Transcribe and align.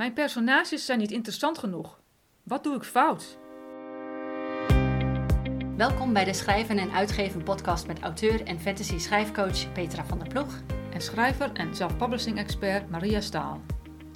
Mijn 0.00 0.12
personages 0.12 0.84
zijn 0.84 0.98
niet 0.98 1.10
interessant 1.10 1.58
genoeg. 1.58 2.00
Wat 2.42 2.64
doe 2.64 2.76
ik 2.76 2.82
fout? 2.82 3.38
Welkom 5.76 6.12
bij 6.12 6.24
de 6.24 6.32
Schrijven 6.32 6.78
en 6.78 6.90
Uitgeven 6.90 7.42
podcast 7.42 7.86
met 7.86 8.00
auteur 8.00 8.46
en 8.46 8.60
fantasy 8.60 8.98
schrijfcoach 8.98 9.72
Petra 9.72 10.04
van 10.04 10.18
der 10.18 10.28
Ploeg. 10.28 10.62
En 10.92 11.00
schrijver 11.00 11.52
en 11.52 11.74
self-publishing 11.74 12.38
expert 12.38 12.90
Maria 12.90 13.20
Staal. 13.20 13.60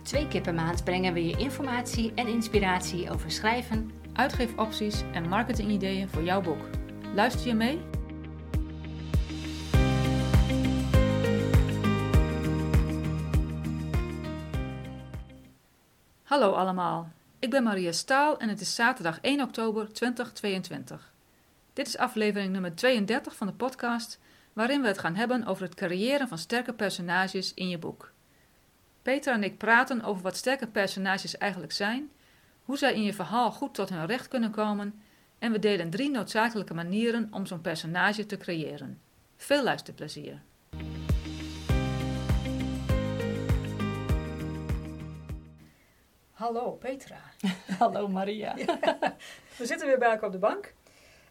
Twee 0.03 0.29
keer 0.29 0.41
per 0.41 0.55
maand 0.55 0.85
brengen 0.85 1.13
we 1.13 1.27
je 1.27 1.37
informatie 1.37 2.13
en 2.15 2.27
inspiratie 2.27 3.11
over 3.11 3.31
schrijven, 3.31 3.91
Uitgeefopties 4.13 5.03
en 5.13 5.29
marketingideeën 5.29 6.09
voor 6.09 6.23
jouw 6.23 6.41
boek. 6.41 6.61
Luister 7.15 7.47
je 7.47 7.55
mee? 7.55 7.81
Hallo 16.35 16.53
allemaal, 16.53 17.13
ik 17.39 17.51
ben 17.51 17.63
Maria 17.63 17.93
Staal 17.93 18.39
en 18.39 18.49
het 18.49 18.61
is 18.61 18.75
zaterdag 18.75 19.19
1 19.21 19.41
oktober 19.41 19.93
2022. 19.93 21.13
Dit 21.73 21.87
is 21.87 21.99
aflevering 21.99 22.53
nummer 22.53 22.75
32 22.75 23.37
van 23.37 23.47
de 23.47 23.53
podcast, 23.53 24.21
waarin 24.53 24.81
we 24.81 24.87
het 24.87 24.99
gaan 24.99 25.15
hebben 25.15 25.45
over 25.47 25.63
het 25.63 25.75
creëren 25.75 26.29
van 26.29 26.39
sterke 26.39 26.73
personages 26.73 27.55
in 27.55 27.69
je 27.69 27.79
boek. 27.79 28.13
Peter 29.03 29.33
en 29.33 29.43
ik 29.43 29.59
praten 29.59 30.03
over 30.03 30.23
wat 30.23 30.37
sterke 30.37 30.67
personages 30.67 31.39
eigenlijk 31.39 31.73
zijn, 31.73 32.11
hoe 32.65 32.79
zij 32.79 32.95
in 32.95 33.03
je 33.03 33.15
verhaal 33.15 33.53
goed 33.53 33.75
tot 33.75 33.89
hun 33.89 34.07
recht 34.07 34.29
kunnen 34.29 34.51
komen 34.51 35.03
en 35.39 35.53
we 35.53 35.59
delen 35.59 35.91
drie 35.91 36.11
noodzakelijke 36.11 36.75
manieren 36.75 37.29
om 37.31 37.47
zo'n 37.47 37.61
personage 37.61 38.27
te 38.27 38.37
creëren. 38.37 39.01
Veel 39.37 39.63
luisterplezier! 39.63 40.41
Hallo 46.45 46.73
Petra. 46.73 47.17
Hallo 47.79 48.09
Maria. 48.09 48.55
We 49.59 49.67
zitten 49.67 49.87
weer 49.87 49.99
bij 49.99 50.11
elkaar 50.11 50.27
op 50.27 50.33
de 50.33 50.39
bank 50.39 50.75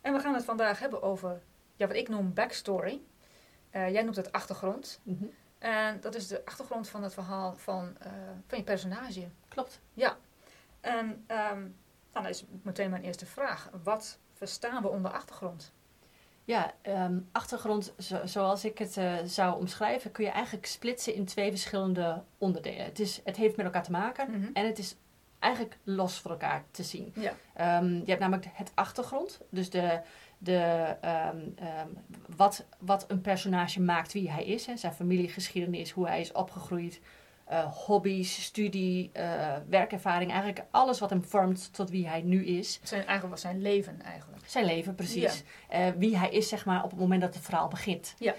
en 0.02 0.14
we 0.14 0.20
gaan 0.20 0.34
het 0.34 0.44
vandaag 0.44 0.80
hebben 0.80 1.02
over 1.02 1.42
ja, 1.76 1.88
wat 1.88 1.96
ik 1.96 2.10
noem 2.10 2.34
backstory. 2.34 3.02
Eh, 3.70 3.92
jij 3.92 4.04
noemt 4.04 4.16
het 4.16 4.32
achtergrond. 4.32 5.00
Mhm. 5.04 5.24
En 5.60 6.02
dat 6.02 6.16
is 6.16 6.28
de 6.28 6.46
achtergrond 6.46 6.90
van 6.90 7.04
het 7.04 7.14
verhaal 7.14 7.54
van, 7.58 7.96
eh, 8.00 8.12
van 8.48 8.58
je 8.58 8.64
personage. 8.64 9.28
Klopt. 9.48 9.80
Ja. 9.94 10.18
En 10.82 11.24
ehm, 11.28 11.60
nou, 11.62 11.72
dan 12.12 12.26
is 12.28 12.46
meteen 12.64 12.90
mijn 12.90 13.04
eerste 13.04 13.26
vraag. 13.26 13.70
Wat 13.84 14.20
verstaan 14.34 14.82
we 14.82 14.90
onder 14.90 15.12
achtergrond? 15.12 15.74
Ja, 16.46 16.74
ehm, 16.82 17.20
achtergrond, 17.32 17.94
zo- 18.00 18.26
zoals 18.26 18.66
ik 18.66 18.78
het 18.78 18.98
eh, 18.98 19.14
zou 19.26 19.60
omschrijven, 19.60 20.12
kun 20.12 20.24
je 20.26 20.30
eigenlijk 20.32 20.66
splitsen 20.66 21.14
in 21.14 21.26
twee 21.26 21.50
verschillende 21.50 22.24
onderdelen. 22.38 22.86
Het, 22.86 23.00
is, 23.00 23.22
het 23.24 23.36
heeft 23.36 23.56
met 23.56 23.66
elkaar 23.66 23.84
te 23.84 23.92
maken 23.92 24.32
Mhm. 24.32 24.50
en 24.54 24.66
het 24.66 24.78
is 24.78 24.96
eigenlijk 25.44 25.78
los 25.84 26.20
voor 26.20 26.32
elkaar 26.32 26.64
te 26.72 26.84
zien. 26.84 27.14
Ja. 27.16 27.34
Ehm, 27.54 27.94
je 27.94 28.06
hebt 28.06 28.20
namelijk 28.20 28.48
het 28.54 28.72
achtergrond, 28.74 29.42
dus 29.50 29.70
de, 29.70 30.00
de, 30.38 30.96
ehm, 31.02 31.38
ehm, 31.56 31.88
wat, 32.36 32.66
wat 32.80 33.06
een 33.08 33.22
personage 33.22 33.82
maakt 33.82 34.14
wie 34.14 34.32
hij 34.32 34.46
is. 34.46 34.66
Hè, 34.66 34.78
zijn 34.78 34.94
familiegeschiedenis, 34.94 35.92
hoe 35.92 36.08
hij 36.08 36.20
is 36.22 36.32
opgegroeid, 36.32 37.02
eh, 37.46 37.74
hobby's, 37.86 38.44
studie, 38.44 39.10
eh, 39.14 39.56
werkervaring. 39.70 40.32
Eigenlijk 40.32 40.66
alles 40.72 41.00
wat 41.00 41.10
hem 41.10 41.24
vormt 41.24 41.74
tot 41.74 41.90
wie 41.90 42.08
hij 42.08 42.22
nu 42.22 42.46
is. 42.46 42.80
Zijn 42.84 43.02
eigenlijk 43.02 43.30
wat 43.30 43.40
zijn 43.40 43.62
leven 43.62 44.02
eigenlijk. 44.02 44.50
Zijn 44.50 44.66
leven, 44.66 44.96
precies. 44.96 45.44
Eh, 45.70 45.88
wie 45.98 46.18
hij 46.18 46.30
is, 46.30 46.50
zeg 46.50 46.66
maar, 46.66 46.84
op 46.84 46.90
het 46.90 47.00
moment 47.00 47.22
dat 47.22 47.34
het 47.34 47.44
verhaal 47.44 47.68
begint. 47.68 48.16
Ja. 48.18 48.34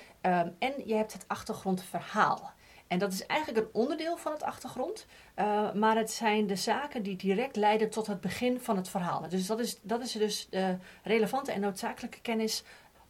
En 0.59 0.73
je 0.85 0.95
hebt 0.95 1.13
het 1.13 1.25
achtergrondverhaal. 1.29 2.53
En 2.87 2.99
dat 2.99 3.13
is 3.13 3.27
eigenlijk 3.27 3.61
een 3.61 3.81
onderdeel 3.81 4.17
van 4.17 4.33
het 4.33 4.43
achtergrond. 4.43 5.07
eh, 5.35 5.73
maar 5.73 5.97
het 5.97 6.11
zijn 6.11 6.47
de 6.47 6.57
zaken 6.57 7.03
die 7.03 7.17
direct 7.17 7.57
leiden 7.57 7.91
tot 7.91 8.07
het 8.07 8.21
begin 8.21 8.61
van 8.61 8.77
het 8.77 8.89
verhaal. 8.89 9.29
Dus 9.29 9.47
dat 9.47 9.59
is, 9.59 9.79
dat 9.83 10.03
is 10.03 10.13
dus 10.13 10.47
de 10.51 10.77
relevante 11.03 11.53
en 11.53 11.61
noodzakelijke 11.61 12.21
kennis 12.21 12.63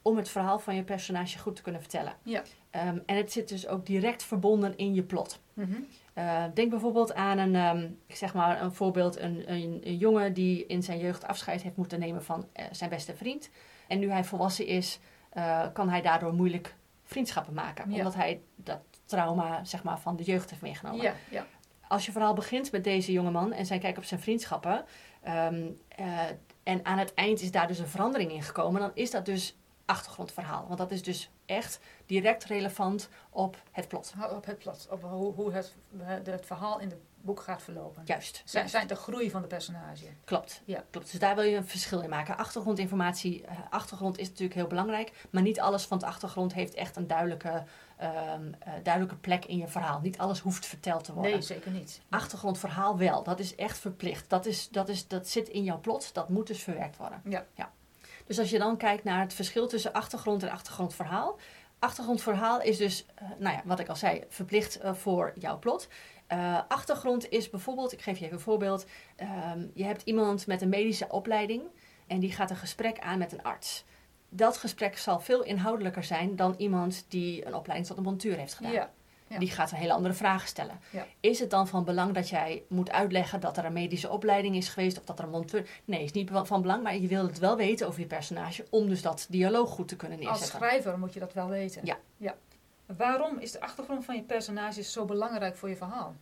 om 0.03 0.17
het 0.17 0.29
verhaal 0.29 0.59
van 0.59 0.75
je 0.75 0.83
personage 0.83 1.39
goed 1.39 1.57
te 1.57 1.63
kunnen 1.63 1.81
vertellen. 1.81 2.13
Ja. 2.23 2.43
Ehm, 2.71 2.99
en 3.07 3.17
het 3.17 3.33
zit 3.33 3.49
dus 3.49 3.67
ook 3.67 3.87
direct 3.87 4.23
verbonden 4.23 4.77
in 4.77 4.95
je 4.95 5.03
plot. 5.03 5.41
Mhm. 5.55 5.73
Uh, 6.19 6.45
denk 6.55 6.71
bijvoorbeeld 6.71 7.15
aan 7.15 7.39
een, 7.39 7.55
ehm, 7.55 7.89
ik 8.07 8.17
zeg 8.17 8.35
maar 8.35 8.63
een 8.63 8.73
voorbeeld, 8.73 9.19
een, 9.19 9.53
een, 9.53 9.81
een 9.85 9.97
jongen 9.97 10.33
die 10.33 10.67
in 10.67 10.83
zijn 10.83 10.99
jeugd 10.99 11.27
afscheid 11.27 11.63
heeft 11.63 11.77
moeten 11.77 11.99
nemen 11.99 12.25
van 12.25 12.47
eh, 12.53 12.65
zijn 12.71 12.91
beste 12.91 13.15
vriend. 13.15 13.51
En 13.89 13.99
nu 13.99 14.11
hij 14.11 14.25
volwassen 14.25 14.67
is, 14.67 14.99
eh, 15.31 15.67
kan 15.73 15.89
hij 15.89 16.03
daardoor 16.03 16.35
moeilijk 16.35 16.75
vriendschappen 17.05 17.55
maken. 17.55 17.91
Ja. 17.91 17.97
Omdat 17.97 18.15
hij 18.15 18.41
dat 18.57 18.81
trauma 19.05 19.65
zeg 19.65 19.83
maar, 19.83 19.99
van 19.99 20.17
de 20.17 20.23
jeugd 20.23 20.51
heeft 20.51 20.63
meegenomen. 20.63 21.03
Ja, 21.03 21.15
ja. 21.31 21.47
Als 21.89 22.07
je 22.07 22.13
verhaal 22.13 22.35
begint 22.35 22.73
met 22.73 22.85
deze 22.85 23.13
jongeman 23.13 23.53
en 23.53 23.67
zijn 23.67 23.81
kijk 23.81 23.97
op 23.97 24.05
zijn 24.05 24.21
vriendschappen. 24.21 24.85
ehm, 25.23 25.71
eh, 25.89 26.21
en 26.63 26.85
aan 26.85 26.99
het 26.99 27.15
eind 27.15 27.41
is 27.41 27.51
daar 27.51 27.67
dus 27.67 27.79
een 27.79 27.87
verandering 27.89 28.33
in 28.33 28.43
gekomen. 28.43 28.81
Dan 28.81 28.91
is 28.95 29.11
dat 29.11 29.25
dus 29.25 29.57
achtergrondverhaal. 29.85 30.65
Want 30.67 30.79
dat 30.79 30.91
is 30.91 31.03
dus 31.03 31.31
echt 31.47 31.81
direct 32.07 32.45
relevant 32.45 33.09
op 33.31 33.63
het 33.71 33.89
plot. 33.89 34.15
Op 34.31 34.45
het 34.47 34.59
plat, 34.59 34.89
op 34.91 35.03
hoe, 35.03 35.33
hoe 35.33 35.53
het, 35.53 35.77
het 36.25 36.47
verhaal 36.47 36.81
in 36.81 36.89
het 36.89 36.99
boek 37.25 37.41
gaat 37.41 37.63
verlopen. 37.63 38.03
Juist. 38.05 38.35
Zijn, 38.35 38.45
juist. 38.53 38.71
zijn 38.71 38.87
de 38.87 38.95
groei 38.95 39.31
van 39.31 39.43
de 39.43 39.47
personage. 39.47 40.07
Klopt. 40.25 40.63
Ja. 40.65 40.85
Klopt. 40.91 41.11
Dus 41.11 41.21
daar 41.21 41.35
wil 41.35 41.45
je 41.45 41.57
een 41.57 41.67
verschil 41.67 42.01
in 42.01 42.11
maken. 42.11 42.37
Achtergrondinformatie, 42.37 43.47
eh, 43.47 43.59
achtergrond 43.71 44.19
is 44.19 44.29
natuurlijk 44.29 44.55
heel 44.55 44.67
belangrijk. 44.67 45.13
Maar 45.31 45.43
niet 45.43 45.61
alles 45.61 45.85
van 45.85 45.99
de 45.99 46.07
achtergrond 46.07 46.55
heeft 46.55 46.75
echt 46.75 46.97
een 46.97 47.07
duidelijke, 47.07 47.65
ehm, 47.97 48.53
eh, 48.59 48.73
duidelijke 48.83 49.17
plek 49.17 49.45
in 49.45 49.57
je 49.57 49.69
verhaal. 49.69 50.01
Niet 50.01 50.19
alles 50.19 50.41
hoeft 50.41 50.67
verteld 50.67 51.05
te 51.05 51.13
worden. 51.13 51.33
Nee, 51.33 51.43
zeker 51.43 51.71
niet. 51.71 52.01
Achtergrondverhaal 52.09 52.99
wel. 52.99 53.23
Dat 53.23 53.39
is 53.39 53.55
echt 53.55 53.79
verplicht. 53.79 54.31
Dat, 54.31 54.47
is, 54.47 54.69
dat, 54.69 54.89
is, 54.89 55.09
dat 55.09 55.29
zit 55.29 55.49
in 55.49 55.65
jouw 55.65 55.81
plot. 55.81 56.15
Dat 56.15 56.29
moet 56.29 56.47
dus 56.47 56.63
verwerkt 56.63 56.97
worden. 56.97 57.23
Ja. 57.55 57.71
Dus 58.27 58.39
als 58.39 58.51
je 58.51 58.59
dan 58.59 58.77
kijkt 58.77 59.05
naar 59.05 59.21
het 59.21 59.35
verschil 59.35 59.69
tussen 59.69 59.93
achtergrond 59.93 60.43
en 60.43 60.51
achtergrondverhaal. 60.51 61.39
Achtergrondverhaal 61.79 62.61
is 62.61 62.77
dus, 62.77 63.07
eh, 63.15 63.29
nou 63.39 63.57
ja, 63.57 63.63
wat 63.65 63.81
ik 63.81 63.89
al 63.89 63.97
zei, 63.97 64.25
verplicht 64.29 64.79
voor 64.83 65.33
jouw 65.39 65.59
plot. 65.59 65.89
Eh, 66.27 66.59
achtergrond 66.69 67.31
is 67.31 67.51
bijvoorbeeld, 67.51 67.93
ik 67.93 68.03
geef 68.03 68.19
je 68.19 68.25
even 68.25 68.37
een 68.37 68.43
voorbeeld. 68.43 68.87
Ehm, 69.17 69.67
je 69.75 69.85
hebt 69.85 70.03
iemand 70.03 70.47
met 70.47 70.63
een 70.63 70.69
medische 70.69 71.09
opleiding 71.09 71.63
en 72.07 72.21
die 72.21 72.33
gaat 72.33 72.51
een 72.51 72.57
gesprek 72.57 72.99
aan 72.99 73.19
met 73.19 73.33
een 73.33 73.43
arts. 73.43 73.85
Dat 74.29 74.57
gesprek 74.57 74.99
zal 74.99 75.21
veel 75.21 75.43
inhoudelijker 75.43 76.05
zijn 76.05 76.37
dan 76.37 76.55
iemand 76.59 77.05
die 77.09 77.47
een 77.47 77.55
opleiding 77.55 77.89
tot 77.89 77.97
een 77.97 78.03
montuur 78.03 78.37
heeft 78.37 78.55
gedaan. 78.55 78.73
Ja. 78.73 78.91
Ja. 79.29 79.39
Die 79.39 79.51
gaat 79.51 79.71
een 79.71 79.79
hele 79.79 79.93
andere 79.93 80.15
vragen 80.15 80.49
stellen. 80.49 80.81
Ja. 80.91 81.07
Is 81.21 81.39
het 81.39 81.51
dan 81.51 81.69
van 81.69 81.85
belang 81.85 82.15
dat 82.15 82.29
jij 82.29 82.63
moet 82.69 82.91
uitleggen 82.91 83.41
dat 83.41 83.57
er 83.57 83.65
een 83.65 83.73
medische 83.73 84.11
opleiding 84.11 84.57
is 84.57 84.69
geweest 84.69 84.99
of 84.99 85.05
dat 85.05 85.19
er 85.19 85.25
een 85.25 85.31
monteur... 85.31 85.69
Nee, 85.85 86.03
is 86.03 86.13
niet 86.13 86.31
van 86.33 86.63
belang, 86.63 86.83
maar 86.83 86.97
je 86.97 87.07
wil 87.07 87.27
het 87.27 87.39
wel 87.39 87.57
weten 87.57 87.87
over 87.87 88.01
je 88.01 88.07
personage 88.07 88.67
om 88.71 88.89
dus 88.89 89.03
dat 89.03 89.27
dialoog 89.31 89.71
goed 89.71 89.89
te 89.89 89.97
kunnen 89.97 90.19
Als 90.19 90.27
neerzetten. 90.27 90.59
schrijver 90.59 90.99
moet 90.99 91.15
je 91.15 91.21
dat 91.21 91.33
wel 91.33 91.49
weten. 91.49 91.81
Ja. 91.85 91.97
ja. 92.17 92.35
Waarom 92.87 93.39
is 93.39 93.53
de 93.53 93.61
achtergrond 93.61 94.05
van 94.05 94.15
je 94.17 94.23
personage 94.23 94.83
zo 94.83 95.05
belangrijk 95.05 95.57
voor 95.57 95.69
je 95.69 95.77
verhaal? 95.77 96.17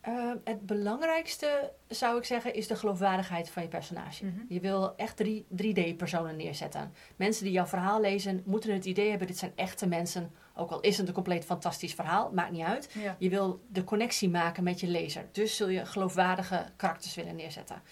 Eh, 0.00 0.32
het 0.44 0.66
belangrijkste 0.66 1.72
zou 1.88 2.18
ik 2.18 2.24
zeggen 2.24 2.54
is 2.54 2.66
de 2.66 2.76
geloofwaardigheid 2.76 3.50
van 3.50 3.62
je 3.62 3.68
personage. 3.68 4.24
Mhm. 4.24 4.40
Je 4.48 4.60
wil 4.60 4.96
echt 4.96 5.16
drie, 5.16 5.46
3D-personen 5.48 6.36
neerzetten. 6.36 6.92
Mensen 7.16 7.44
die 7.44 7.52
jouw 7.52 7.66
verhaal 7.66 8.00
lezen 8.00 8.42
moeten 8.44 8.72
het 8.72 8.84
idee 8.84 9.08
hebben: 9.10 9.26
dit 9.26 9.38
zijn 9.38 9.52
echte 9.54 9.86
mensen. 9.86 10.32
Ook 10.54 10.70
al 10.70 10.80
is 10.80 10.98
het 10.98 11.08
een 11.08 11.14
compleet 11.14 11.44
fantastisch 11.44 11.94
verhaal, 11.94 12.30
maakt 12.32 12.50
niet 12.50 12.64
uit. 12.64 12.90
Ja. 12.92 13.16
Je 13.18 13.28
wil 13.28 13.60
de 13.68 13.84
connectie 13.84 14.28
maken 14.28 14.64
met 14.64 14.80
je 14.80 14.86
lezer. 14.86 15.28
Dus 15.32 15.56
zul 15.56 15.68
je 15.68 15.86
geloofwaardige 15.86 16.66
karakters 16.76 17.14
willen 17.14 17.36
neerzetten. 17.36 17.82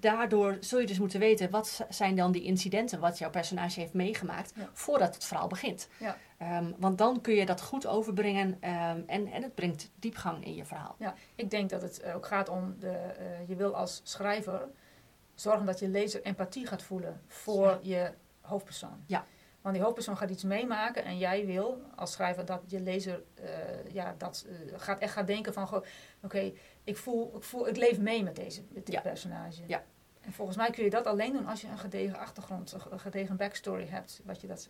Daardoor 0.00 0.56
zul 0.60 0.80
je 0.80 0.86
dus 0.86 0.98
moeten 0.98 1.20
weten 1.20 1.50
wat 1.50 1.86
zijn 1.88 2.16
dan 2.16 2.32
die 2.32 2.42
incidenten 2.42 3.00
wat 3.00 3.18
jouw 3.18 3.30
personage 3.30 3.80
heeft 3.80 3.92
meegemaakt 3.92 4.52
Ja. 4.56 4.68
voordat 4.72 5.14
het 5.14 5.24
verhaal 5.24 5.46
begint. 5.48 5.88
Ja. 5.98 6.16
Ehm, 6.38 6.72
want 6.78 6.98
dan 6.98 7.20
kun 7.20 7.34
je 7.34 7.46
dat 7.46 7.62
goed 7.62 7.86
overbrengen 7.86 8.56
ehm, 8.60 9.00
en, 9.06 9.26
en 9.32 9.42
het 9.42 9.54
brengt 9.54 9.90
diepgang 9.94 10.44
in 10.44 10.54
je 10.54 10.64
verhaal. 10.64 10.94
Ja, 10.98 11.14
ik 11.34 11.50
denk 11.50 11.70
dat 11.70 11.82
het 11.82 12.04
ook 12.14 12.26
gaat 12.26 12.48
om, 12.48 12.76
de, 12.78 12.88
eh, 12.90 13.48
je 13.48 13.56
wil 13.56 13.76
als 13.76 14.00
schrijver 14.04 14.68
zorgen 15.34 15.66
dat 15.66 15.78
je 15.78 15.88
lezer 15.88 16.22
empathie 16.22 16.66
gaat 16.66 16.82
voelen 16.82 17.20
voor 17.26 17.66
Ja. 17.66 17.78
je 17.82 18.10
hoofdpersoon. 18.40 19.04
Ja. 19.06 19.24
Want 19.62 19.74
die 19.74 19.84
hoofdpersoon 19.84 20.16
gaat 20.16 20.30
iets 20.30 20.42
meemaken 20.42 21.04
en 21.04 21.18
jij 21.18 21.46
wil 21.46 21.82
als 21.96 22.12
schrijver 22.12 22.44
dat 22.44 22.60
je 22.66 22.80
lezer 22.80 23.22
eh, 23.34 23.92
ja, 23.92 24.14
dat, 24.18 24.46
eh, 24.48 24.80
gaat, 24.80 24.98
echt 25.00 25.12
gaat 25.12 25.26
denken 25.26 25.52
van, 25.52 25.82
oké, 26.22 26.52
ik, 26.84 26.96
voel, 26.96 27.36
ik, 27.36 27.42
voel, 27.42 27.68
ik 27.68 27.76
leef 27.76 27.98
mee 27.98 28.22
met, 28.22 28.36
deze, 28.36 28.62
met 28.68 28.86
dit 28.86 28.94
Ja. 28.94 29.00
personage. 29.00 29.62
Ja. 29.66 29.82
En 30.20 30.32
volgens 30.32 30.56
mij 30.56 30.70
kun 30.70 30.84
je 30.84 30.90
dat 30.90 31.06
alleen 31.06 31.32
doen 31.32 31.46
als 31.46 31.60
je 31.60 31.68
een 31.68 31.78
gedegen 31.78 32.18
achtergrond, 32.18 32.76
een 32.90 33.00
gedegen 33.00 33.36
backstory 33.36 33.86
hebt, 33.88 34.20
wat 34.24 34.40
je 34.40 34.46
dat 34.46 34.68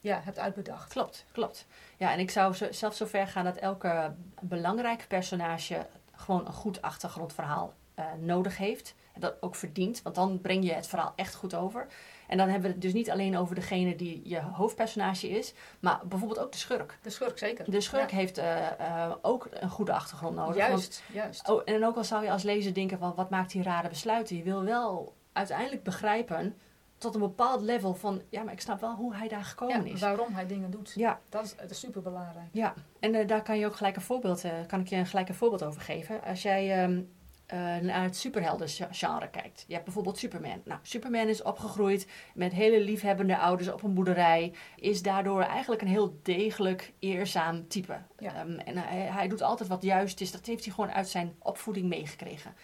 ja, 0.00 0.20
hebt 0.24 0.38
uitbedacht. 0.38 0.92
Klopt, 0.92 1.24
klopt. 1.32 1.66
Ja, 1.96 2.12
en 2.12 2.18
ik 2.18 2.30
zou 2.30 2.54
zo, 2.54 2.72
zelfs 2.72 2.96
zo 2.96 3.06
ver 3.06 3.26
gaan 3.26 3.44
dat 3.44 3.56
elke 3.56 4.14
belangrijk 4.40 5.04
personage 5.08 5.86
gewoon 6.12 6.46
een 6.46 6.52
goed 6.52 6.82
achtergrondverhaal 6.82 7.74
eh, 7.94 8.04
nodig 8.18 8.56
heeft. 8.56 8.94
En 9.12 9.20
dat 9.20 9.34
ook 9.40 9.54
verdient, 9.54 10.02
want 10.02 10.14
dan 10.14 10.40
breng 10.40 10.64
je 10.64 10.72
het 10.72 10.86
verhaal 10.86 11.12
echt 11.16 11.34
goed 11.34 11.54
over. 11.54 11.86
En 12.30 12.36
dan 12.36 12.48
hebben 12.48 12.66
we 12.68 12.72
het 12.72 12.82
dus 12.82 12.92
niet 12.92 13.10
alleen 13.10 13.36
over 13.36 13.54
degene 13.54 13.96
die 13.96 14.20
je 14.24 14.40
hoofdpersonage 14.40 15.28
is, 15.28 15.54
maar 15.80 16.00
bijvoorbeeld 16.04 16.40
ook 16.40 16.52
de 16.52 16.58
schurk. 16.58 16.98
De 17.02 17.10
schurk, 17.10 17.38
zeker. 17.38 17.70
De 17.70 17.80
schurk 17.80 18.10
Ja. 18.10 18.16
heeft 18.16 18.38
eh, 18.38 18.66
eh, 18.80 19.12
ook 19.22 19.48
een 19.50 19.70
goede 19.70 19.92
achtergrond 19.92 20.34
nodig. 20.36 20.56
want- 20.56 20.68
Juist, 20.68 21.02
juist. 21.12 21.48
Oh, 21.48 21.62
en 21.64 21.84
ook 21.84 21.96
al 21.96 22.04
zou 22.04 22.24
je 22.24 22.30
als 22.30 22.42
lezer 22.42 22.74
denken 22.74 22.98
van 22.98 23.12
wat 23.14 23.30
maakt 23.30 23.52
die 23.52 23.62
rare 23.62 23.88
besluiten, 23.88 24.36
je 24.36 24.42
wil 24.42 24.62
wel 24.64 25.14
uiteindelijk 25.32 25.82
begrijpen 25.82 26.56
tot 26.98 27.14
een 27.14 27.20
bepaald 27.20 27.60
level 27.60 27.94
van 27.94 28.22
ja, 28.28 28.42
maar 28.42 28.52
ik 28.52 28.60
snap 28.60 28.80
wel 28.80 28.94
hoe 28.94 29.14
hij 29.14 29.28
daar 29.28 29.44
gekomen 29.44 29.86
ja, 29.86 29.92
is. 29.92 30.00
waarom 30.00 30.34
hij 30.34 30.46
dingen 30.46 30.70
doet. 30.70 30.92
Ja, 30.96 31.20
Dat 31.28 31.44
is, 31.44 31.56
dat 31.56 31.70
is 31.70 31.80
super 31.80 32.02
belangrijk. 32.02 32.48
ja. 32.52 32.74
En 33.00 33.14
eh, 33.14 33.26
daar 33.26 33.42
kan 33.42 33.58
je 33.58 33.66
ook 33.66 33.76
gelijk 33.76 33.96
een 33.96 34.02
voorbeeld, 34.02 34.44
kan 34.66 34.80
ik 34.80 34.88
je 34.88 34.96
een 34.96 35.06
gelijk 35.06 35.28
een 35.28 35.34
voorbeeld 35.34 35.62
over 35.64 35.80
geven. 35.80 36.22
Als 36.22 36.42
jij 36.42 36.82
ehm, 36.82 37.02
eh, 37.50 37.76
naar 37.76 38.02
het 38.02 38.16
superhelden 38.16 38.68
genre 38.90 39.28
kijkt. 39.30 39.64
Je 39.66 39.72
hebt 39.72 39.84
bijvoorbeeld 39.84 40.18
Superman. 40.18 40.60
Nou, 40.64 40.80
Superman 40.82 41.28
is 41.28 41.42
opgegroeid 41.42 42.06
met 42.34 42.52
hele 42.52 42.80
liefhebbende 42.80 43.38
ouders 43.38 43.68
op 43.68 43.82
een 43.82 43.94
boerderij. 43.94 44.52
Is 44.76 45.02
daardoor 45.02 45.42
eigenlijk 45.42 45.82
een 45.82 45.88
heel 45.88 46.18
degelijk, 46.22 46.92
eerzaam 46.98 47.68
type. 47.68 47.98
Ja. 48.18 48.34
Ehm, 48.34 48.58
en 48.58 48.76
hij, 48.76 48.98
hij 48.98 49.28
doet 49.28 49.42
altijd 49.42 49.68
wat 49.68 49.82
juist 49.82 50.20
is. 50.20 50.32
Dat 50.32 50.46
heeft 50.46 50.64
hij 50.64 50.74
gewoon 50.74 50.90
uit 50.90 51.08
zijn 51.08 51.34
opvoeding 51.38 51.88
meegekregen. 51.88 52.54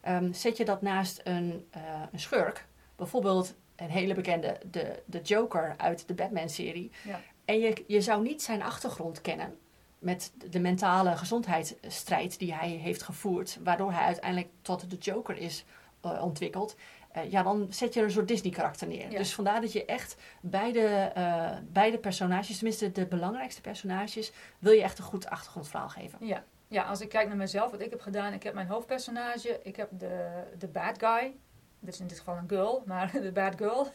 Ehm, 0.00 0.32
zet 0.32 0.56
je 0.56 0.64
dat 0.64 0.82
naast 0.82 1.20
een, 1.24 1.66
eh, 1.70 1.82
een 2.12 2.20
schurk, 2.20 2.66
bijvoorbeeld 2.96 3.54
een 3.76 3.90
hele 3.90 4.14
bekende, 4.14 4.60
de, 4.70 5.02
de 5.06 5.20
Joker 5.20 5.74
uit 5.76 6.08
de 6.08 6.14
Batman-serie. 6.14 6.90
Ja. 7.04 7.20
En 7.44 7.58
je, 7.58 7.84
je 7.86 8.00
zou 8.00 8.22
niet 8.22 8.42
zijn 8.42 8.62
achtergrond 8.62 9.20
kennen 9.20 9.58
met 9.98 10.32
de 10.50 10.60
mentale 10.60 11.16
gezondheidsstrijd 11.16 12.38
die 12.38 12.54
hij 12.54 12.68
heeft 12.68 13.02
gevoerd, 13.02 13.58
waardoor 13.62 13.92
hij 13.92 14.04
uiteindelijk 14.04 14.50
tot 14.62 14.90
de 14.90 14.96
Joker 14.96 15.36
is 15.36 15.64
eh, 16.00 16.22
ontwikkeld. 16.22 16.76
Eh, 17.12 17.30
ja, 17.30 17.42
dan 17.42 17.66
zet 17.70 17.94
je 17.94 18.00
er 18.00 18.06
een 18.06 18.12
soort 18.12 18.28
Disney-karakter 18.28 18.86
neer. 18.86 19.10
Ja. 19.10 19.18
Dus 19.18 19.34
vandaar 19.34 19.60
dat 19.60 19.72
je 19.72 19.84
echt 19.84 20.16
beide, 20.40 20.80
eh, 21.14 21.56
beide 21.68 21.98
personages, 21.98 22.56
tenminste 22.56 22.92
de 22.92 23.06
belangrijkste 23.06 23.60
personages, 23.60 24.32
wil 24.58 24.72
je 24.72 24.82
echt 24.82 24.98
een 24.98 25.04
goed 25.04 25.26
achtergrondverhaal 25.26 25.88
geven. 25.88 26.26
Ja. 26.26 26.44
ja, 26.68 26.82
als 26.82 27.00
ik 27.00 27.08
kijk 27.08 27.28
naar 27.28 27.36
mezelf, 27.36 27.70
wat 27.70 27.80
ik 27.80 27.90
heb 27.90 28.00
gedaan. 28.00 28.32
Ik 28.32 28.42
heb 28.42 28.54
mijn 28.54 28.66
hoofdpersonage, 28.66 29.60
ik 29.62 29.76
heb 29.76 29.88
de, 29.92 30.42
de 30.58 30.68
bad 30.68 30.98
guy. 30.98 31.34
Dit 31.80 31.94
is 31.94 32.00
in 32.00 32.06
dit 32.06 32.18
geval 32.18 32.36
een 32.36 32.48
girl, 32.48 32.82
maar 32.86 33.12
de 33.22 33.32
bad 33.32 33.56
girl. 33.56 33.88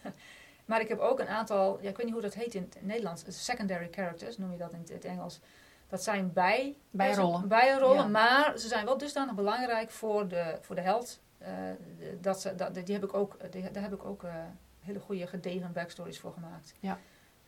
Maar 0.66 0.82
ik 0.82 0.88
heb 0.88 1.00
ook 1.00 1.20
een 1.20 1.28
aantal, 1.28 1.80
ja, 1.82 1.90
ik 1.90 1.98
weet 1.98 2.06
niet 2.06 2.14
hoe 2.14 2.24
dat 2.24 2.34
heet 2.34 2.56
in 2.56 2.62
het 2.62 2.78
Nederlands, 2.82 3.24
secondary 3.28 3.88
characters 3.92 4.38
noem 4.38 4.52
je 4.52 4.58
dat 4.58 4.74
in 4.74 4.86
het 4.92 5.06
Engels. 5.06 5.40
Dat 5.92 6.04
zijn 6.04 6.34
bij, 6.34 6.76
Bijrollen. 6.92 7.48
bijrollen 7.48 7.96
Ja. 7.96 8.08
maar 8.08 8.58
ze 8.58 8.68
zijn 8.68 8.86
wel 8.86 8.98
dusdanig 8.98 9.36
belangrijk 9.36 9.90
voor 9.90 10.28
de, 10.28 10.58
voor 10.62 10.76
de 10.76 10.82
held. 10.82 11.20
eh, 11.38 11.52
dat 12.22 12.42
ze, 12.42 12.56
dat, 12.56 12.74
die 12.74 12.94
heb 12.94 13.04
ik 13.04 13.14
ook, 13.14 13.38
die, 13.52 13.72
daar 13.72 13.84
heb 13.84 13.94
ik 13.94 14.06
ook 14.06 14.24
eh, 14.24 14.34
hele 14.80 15.00
goede 15.00 15.28
gedegen 15.28 15.72
backstories 15.74 16.20
voor 16.20 16.34
gemaakt. 16.34 16.74
Ja. 16.80 17.00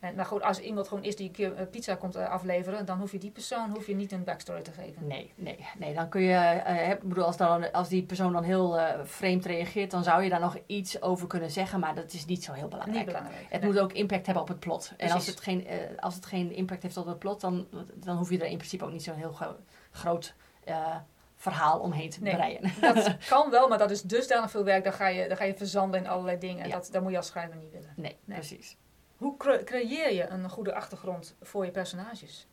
En, 0.04 0.14
maar 0.14 0.24
goed, 0.24 0.42
als 0.42 0.58
iemand 0.58 0.88
gewoon 0.88 1.04
is 1.04 1.16
die 1.16 1.26
een 1.26 1.32
keer 1.32 1.54
eh, 1.54 1.66
pizza 1.70 1.94
komt 1.94 2.14
eh, 2.16 2.28
afleveren, 2.30 2.86
dan 2.86 2.98
hoef 2.98 3.12
je 3.12 3.18
die 3.18 3.30
persoon 3.30 3.70
hoef 3.70 3.86
je 3.86 3.94
niet 3.94 4.12
een 4.12 4.24
backstory 4.24 4.62
te 4.62 4.70
geven. 4.72 5.06
Nee, 5.06 5.32
nee, 5.34 5.66
nee. 5.78 5.94
Dan 5.94 6.08
kun 6.08 6.20
je, 6.22 6.34
eh, 6.36 6.90
ik 6.90 7.02
bedoel, 7.02 7.24
als, 7.24 7.36
dan, 7.36 7.72
als 7.72 7.88
die 7.88 8.02
persoon 8.02 8.32
dan 8.32 8.42
heel 8.42 8.78
eh, 8.78 9.00
vreemd 9.04 9.44
reageert, 9.44 9.90
dan 9.90 10.04
zou 10.04 10.22
je 10.22 10.30
daar 10.30 10.40
nog 10.40 10.56
iets 10.66 11.02
over 11.02 11.26
kunnen 11.26 11.50
zeggen, 11.50 11.80
maar 11.80 11.94
dat 11.94 12.12
is 12.12 12.24
niet 12.24 12.44
zo 12.44 12.52
heel 12.52 12.68
belangrijk. 12.68 12.96
Niet 13.06 13.14
belangrijk. 13.14 13.46
Het 13.48 13.60
Nee. 13.62 13.70
moet 13.70 13.80
ook 13.80 13.92
impact 13.92 14.24
hebben 14.26 14.42
op 14.42 14.48
het 14.48 14.60
plot. 14.60 14.92
En 14.96 15.10
als 15.10 15.12
Precies. 15.12 15.28
het, 15.34 15.40
geen, 15.40 15.66
als 16.00 16.14
het 16.14 16.26
geen 16.26 16.52
impact 16.52 16.82
heeft 16.82 16.96
op 16.96 17.06
het 17.06 17.18
plot, 17.18 17.40
dan, 17.40 17.66
dan 17.94 18.16
hoef 18.16 18.30
je 18.30 18.38
er 18.38 18.46
in 18.46 18.56
principe 18.56 18.84
ook 18.84 18.92
niet 18.92 19.02
zo'n 19.02 19.14
heel 19.14 19.32
gro- 19.32 19.56
groot 19.90 20.34
verhaal 21.36 21.78
omheen 21.80 22.10
te 22.10 22.22
Nee. 22.22 22.34
breien. 22.34 22.72
Dat 22.80 23.16
kan 23.28 23.50
wel, 23.50 23.68
maar 23.68 23.78
dat 23.78 23.90
is 23.90 24.02
dusdanig 24.02 24.50
veel 24.50 24.64
werk. 24.64 24.84
Dan 24.84 24.92
ga 24.92 25.08
je, 25.08 25.28
dan 25.28 25.36
ga 25.36 25.44
je 25.44 25.54
verzanden 25.54 26.00
in 26.00 26.06
allerlei 26.06 26.38
dingen. 26.38 26.66
Ja. 26.68 26.72
Dat, 26.74 26.88
dat 26.92 27.02
moet 27.02 27.10
je 27.10 27.16
als 27.16 27.26
schrijver 27.26 27.56
niet 27.56 27.70
willen. 27.70 27.92
Nee, 27.96 28.16
Nee. 28.24 28.38
precies. 28.38 28.76
Hoe 29.24 29.36
cre- 29.36 29.64
creëer 29.64 30.12
je 30.12 30.26
een 30.28 30.48
goede 30.50 30.74
achtergrond 30.74 31.36
voor 31.40 31.64
je 31.64 31.70
personages? 31.70 32.46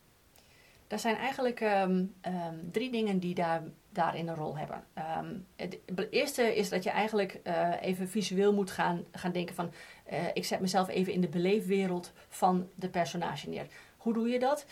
Er 0.88 1.00
zijn 1.00 1.16
eigenlijk 1.16 1.62
ehm, 1.62 2.06
ehm, 2.22 2.56
drie 2.72 2.92
dingen 2.92 3.20
die 3.20 3.36
daar, 3.36 3.64
daarin 3.90 4.28
een 4.28 4.36
rol 4.36 4.58
hebben. 4.58 4.84
Ehm, 4.94 5.36
het 5.56 5.78
het 5.96 6.12
eerste 6.12 6.56
is 6.56 6.70
dat 6.70 6.84
je 6.84 6.90
eigenlijk 6.90 7.40
eh, 7.44 7.82
even 7.82 8.10
visueel 8.10 8.54
moet 8.54 8.72
gaan, 8.72 9.04
gaan 9.12 9.32
denken 9.32 9.56
van... 9.56 9.72
eh, 10.06 10.20
ik 10.34 10.46
zet 10.46 10.60
mezelf 10.60 10.88
even 10.88 11.14
in 11.14 11.22
de 11.22 11.28
beleefwereld 11.28 12.12
van 12.28 12.70
de 12.76 12.90
personage 12.90 13.50
neer. 13.50 13.68
Hoe 13.98 14.14
doe 14.14 14.30
je 14.30 14.40
dat? 14.40 14.66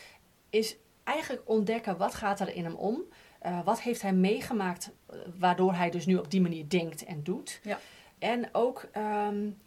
Is 0.49 0.77
eigenlijk 1.03 1.49
ontdekken 1.49 1.97
wat 1.97 2.15
gaat 2.15 2.39
er 2.39 2.55
in 2.55 2.63
hem 2.63 2.75
om. 2.75 3.01
Eh, 3.39 3.63
wat 3.63 3.81
heeft 3.81 4.01
hij 4.01 4.13
meegemaakt 4.13 4.91
waardoor 5.39 5.73
hij 5.73 5.89
dus 5.89 6.05
nu 6.05 6.15
op 6.15 6.31
die 6.31 6.41
manier 6.41 6.69
denkt 6.69 7.03
en 7.03 7.23
doet. 7.23 7.59
Ja. 7.63 7.79
En 8.19 8.49
ook, 8.51 8.89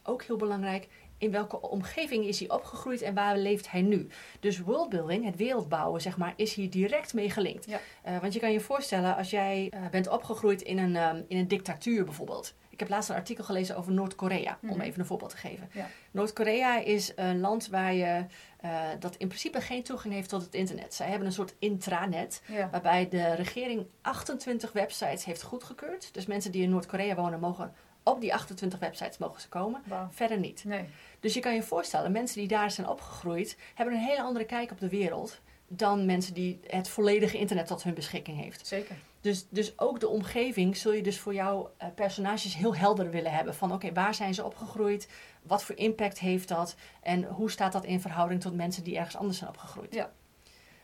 ook 0.03 0.23
heel 0.23 0.37
belangrijk, 0.37 0.89
in 1.23 1.31
welke 1.31 1.61
omgeving 1.61 2.25
is 2.25 2.39
hij 2.39 2.51
opgegroeid 2.51 3.03
en 3.03 3.15
waar 3.15 3.37
leeft 3.37 3.71
hij 3.71 3.83
nu? 3.83 4.07
Dus 4.41 4.59
worldbuilding, 4.61 5.25
het 5.25 5.37
wereldbouwen, 5.37 6.01
zeg 6.01 6.17
maar, 6.17 6.33
is 6.37 6.55
hier 6.55 6.71
direct 6.71 7.15
mee 7.15 7.31
gelinkt. 7.31 7.67
Ja. 7.71 7.81
Eh, 8.03 8.19
want 8.21 8.33
je 8.33 8.41
kan 8.41 8.53
je 8.53 8.61
voorstellen, 8.61 9.17
als 9.17 9.31
jij 9.31 9.69
eh, 9.71 9.81
bent 9.91 10.09
opgegroeid 10.09 10.63
in 10.63 10.79
een, 10.79 10.97
ehm, 10.97 11.23
in 11.29 11.37
een 11.39 11.49
dictatuur 11.49 12.05
bijvoorbeeld. 12.05 12.55
Ik 12.69 12.81
heb 12.81 12.89
laatst 12.89 13.11
een 13.11 13.17
artikel 13.17 13.45
gelezen 13.45 13.77
over 13.77 13.93
Noord-Korea, 13.93 14.59
Mhm. 14.61 14.73
om 14.73 14.81
even 14.81 15.01
een 15.01 15.07
voorbeeld 15.07 15.31
te 15.31 15.37
geven. 15.37 15.69
Ja. 15.73 15.87
Noord-Korea 16.11 16.79
is 16.79 17.13
een 17.17 17.41
land 17.41 17.69
waar 17.69 17.95
je, 17.95 18.25
eh, 18.61 18.81
dat 18.99 19.17
in 19.17 19.27
principe 19.29 19.61
geen 19.61 19.83
toegang 19.83 20.15
heeft 20.15 20.29
tot 20.29 20.43
het 20.43 20.55
internet. 20.55 20.95
Zij 20.95 21.09
hebben 21.09 21.27
een 21.27 21.33
soort 21.33 21.55
intranet, 21.59 22.43
Ja. 22.47 22.69
waarbij 22.71 23.09
de 23.09 23.35
regering 23.35 23.87
28 24.01 24.73
websites 24.73 25.25
heeft 25.25 25.43
goedgekeurd. 25.43 26.15
Dus 26.15 26.27
mensen 26.27 26.53
die 26.53 26.63
in 26.63 26.71
Noord-Korea 26.71 27.15
wonen, 27.15 27.41
mogen 27.41 27.75
op 28.03 28.21
die 28.21 28.35
28 28.35 28.79
websites 28.79 29.19
mogen 29.19 29.41
ze 29.41 29.49
komen. 29.49 29.83
Verder 30.11 30.39
niet. 30.39 30.65
Nee. 30.65 30.85
Dus 31.21 31.35
je 31.35 31.41
kan 31.41 31.55
je 31.55 31.63
voorstellen, 31.63 32.13
mensen 32.13 32.39
die 32.39 32.49
daar 32.49 32.71
zijn 32.71 32.89
opgegroeid, 32.89 33.57
hebben 33.75 33.95
een 33.95 34.01
hele 34.01 34.23
andere 34.23 34.45
kijk 34.45 34.71
op 34.71 34.81
de 34.81 34.89
wereld 34.89 35.41
dan 35.77 36.07
mensen 36.07 36.35
die 36.35 36.61
het 36.67 36.89
volledige 36.89 37.39
internet 37.39 37.67
tot 37.67 37.83
hun 37.83 37.95
beschikking 37.95 38.41
heeft. 38.41 38.67
Zeker. 38.67 38.97
Dus, 39.21 39.47
dus 39.49 39.79
ook 39.79 40.01
de 40.01 40.09
omgeving 40.09 40.77
zul 40.77 40.93
je 40.93 41.03
dus 41.03 41.19
voor 41.19 41.35
jouw 41.35 41.73
eh, 41.77 41.89
personages 41.95 42.55
heel 42.55 42.77
helder 42.77 43.11
willen 43.11 43.33
hebben. 43.33 43.55
Van 43.55 43.73
oké, 43.73 43.93
waar 43.93 44.15
zijn 44.15 44.35
ze 44.35 44.45
opgegroeid? 44.45 45.09
Wat 45.43 45.65
voor 45.65 45.77
impact 45.77 46.19
heeft 46.19 46.49
dat? 46.49 46.75
En 47.03 47.25
hoe 47.25 47.51
staat 47.51 47.73
dat 47.73 47.85
in 47.85 48.01
verhouding 48.01 48.41
tot 48.41 48.55
mensen 48.55 48.85
die 48.85 48.97
ergens 48.97 49.17
anders 49.17 49.39
zijn 49.39 49.51
opgegroeid? 49.51 49.95
Ja. 49.95 50.13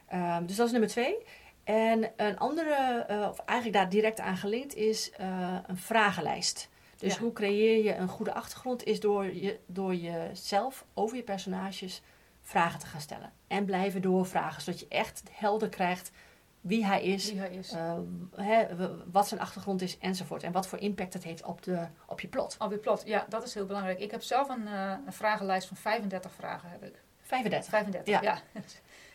Ehm, 0.07 0.47
dus 0.47 0.57
dat 0.57 0.67
is 0.67 0.73
nummer 0.73 0.91
twee. 0.91 1.17
En 1.65 2.11
een 2.17 2.39
andere, 2.39 3.05
eh, 3.09 3.29
of 3.31 3.39
eigenlijk 3.39 3.79
daar 3.79 3.89
direct 3.89 4.21
aan 4.21 4.37
gelinkt, 4.37 4.75
is 4.75 5.11
eh, 5.11 5.59
een 5.67 5.77
vragenlijst. 5.77 6.69
Dus 6.99 7.15
Ja. 7.15 7.21
hoe 7.21 7.33
creëer 7.33 7.85
je 7.85 7.95
een 7.95 8.09
goede 8.09 8.35
achtergrond? 8.35 8.85
Is 8.85 9.01
door, 9.01 9.25
je, 9.35 9.59
door 9.67 9.95
jezelf 9.95 10.85
over 10.95 11.17
je 11.17 11.23
personages 11.23 12.03
vragen 12.43 12.79
te 12.81 12.87
gaan 12.87 13.01
stellen. 13.01 13.33
En 13.47 13.65
blijven 13.65 14.03
doorvragen, 14.03 14.63
zodat 14.63 14.81
je 14.81 14.87
echt 14.89 15.23
helder 15.31 15.69
krijgt 15.69 16.11
wie 16.61 16.87
hij 16.87 17.03
is, 17.03 17.31
Wie 17.31 17.39
hij 17.41 17.51
is. 17.51 17.73
eh, 17.73 18.63
wat 19.11 19.29
zijn 19.29 19.41
achtergrond 19.41 19.83
is 19.83 19.99
enzovoort. 19.99 20.43
En 20.43 20.53
wat 20.53 20.67
voor 20.67 20.79
impact 20.79 21.13
het 21.13 21.25
heeft 21.25 21.45
op, 21.45 21.63
de, 21.63 21.87
op 22.07 22.21
je 22.21 22.29
plot. 22.29 22.55
Alweer 22.59 22.79
plot. 22.79 23.03
Ja, 23.07 23.27
dat 23.29 23.43
is 23.45 23.55
heel 23.55 23.67
belangrijk. 23.67 23.99
Ik 23.99 24.11
heb 24.11 24.23
zelf 24.23 24.49
een, 24.49 24.67
eh, 24.67 24.93
een 25.07 25.13
vragenlijst 25.13 25.69
van 25.69 25.77
35 25.77 26.33
vragen. 26.33 26.71
Heb 26.71 26.83
ik. 26.85 27.03
35. 27.23 27.71
35, 27.71 28.15
Ja. 28.15 28.23
ja. 28.23 28.39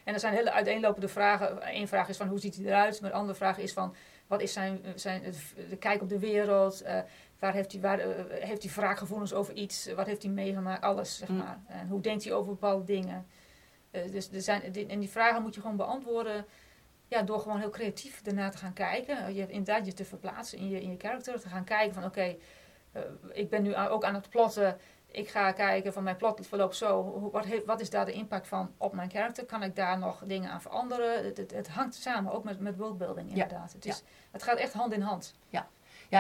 En 0.04 0.14
er 0.14 0.20
zijn 0.20 0.34
hele 0.34 0.52
uiteenlopende 0.52 1.08
vragen. 1.08 1.76
Eén 1.76 1.88
vraag 1.88 2.10
is 2.10 2.18
van 2.18 2.28
hoe 2.28 2.40
ziet 2.40 2.56
hij 2.56 2.66
eruit? 2.66 3.02
Maar 3.02 3.10
de 3.10 3.16
andere 3.16 3.38
vraag 3.38 3.58
is 3.58 3.74
van 3.74 3.96
wat 4.28 4.42
is 4.42 4.54
zijn, 4.54 4.82
zijn 4.96 5.22
de 5.70 5.78
kijk 5.78 6.02
op 6.02 6.10
de 6.10 6.20
wereld? 6.20 6.82
Eh, 6.82 7.00
waar 7.44 7.54
heeft 7.54 7.72
hij, 7.72 7.82
waar, 7.82 8.00
eh, 8.00 8.44
heeft 8.48 8.64
hij 8.64 8.72
wraakgevoelens 8.72 9.34
over 9.34 9.54
iets? 9.54 9.94
Wat 9.94 10.06
heeft 10.06 10.24
hij 10.24 10.32
meegemaakt? 10.32 10.84
Alles, 10.84 11.18
zeg 11.18 11.30
Mm. 11.30 11.38
maar. 11.38 11.60
En 11.68 11.88
hoe 11.88 12.02
denkt 12.02 12.24
hij 12.24 12.34
over 12.34 12.52
bepaalde 12.52 12.84
dingen? 12.84 13.28
Eh, 13.92 14.12
dus 14.12 14.30
er 14.32 14.42
zijn, 14.42 14.72
die- 14.72 14.88
en 14.88 15.00
die 15.00 15.10
vragen 15.10 15.42
moet 15.42 15.56
je 15.56 15.62
gewoon 15.62 15.76
beantwoorden 15.78 16.46
ja, 17.08 17.22
door 17.22 17.40
gewoon 17.40 17.60
heel 17.60 17.70
creatief 17.70 18.22
ernaar 18.26 18.52
te 18.52 18.58
gaan 18.58 18.74
kijken. 18.74 19.34
Je, 19.34 19.48
inderdaad 19.48 19.86
je 19.86 19.94
te 19.94 20.06
verplaatsen 20.06 20.58
in 20.58 20.70
je, 20.70 20.82
in 20.82 20.90
je 20.92 20.98
character. 20.98 21.40
Te 21.40 21.48
gaan 21.50 21.64
kijken 21.64 21.94
van 21.94 22.04
oké, 22.06 22.36
eh, 22.92 23.02
ik 23.32 23.50
ben 23.50 23.64
nu 23.64 23.76
ook 23.76 24.04
aan 24.04 24.14
het 24.14 24.30
plotten. 24.30 24.78
Ik 25.12 25.30
ga 25.30 25.52
kijken 25.52 25.94
van 25.94 26.04
mijn 26.04 26.16
plot 26.16 26.48
verloopt 26.48 26.76
zo. 26.76 27.04
Wat, 27.32 27.46
heeft, 27.46 27.66
wat 27.66 27.80
is 27.82 27.90
daar 27.90 28.06
de 28.06 28.12
impact 28.12 28.48
van 28.48 28.72
op 28.78 28.94
mijn 28.94 29.10
karakter? 29.10 29.46
Kan 29.46 29.64
ik 29.64 29.76
daar 29.76 29.98
nog 29.98 30.24
dingen 30.26 30.50
aan 30.50 30.62
veranderen? 30.62 31.26
Het, 31.26 31.38
het, 31.38 31.52
het 31.52 31.68
hangt 31.68 31.96
samen, 31.96 32.32
ook 32.34 32.44
met, 32.44 32.60
met 32.60 32.78
worldbuilding 32.78 33.30
inderdaad. 33.30 33.74
Het, 33.74 33.86
is, 33.86 34.04
het 34.32 34.44
gaat 34.44 34.58
echt 34.58 34.74
hand 34.74 34.94
in 34.94 35.02
hand. 35.02 35.36
Ja, 35.50 35.68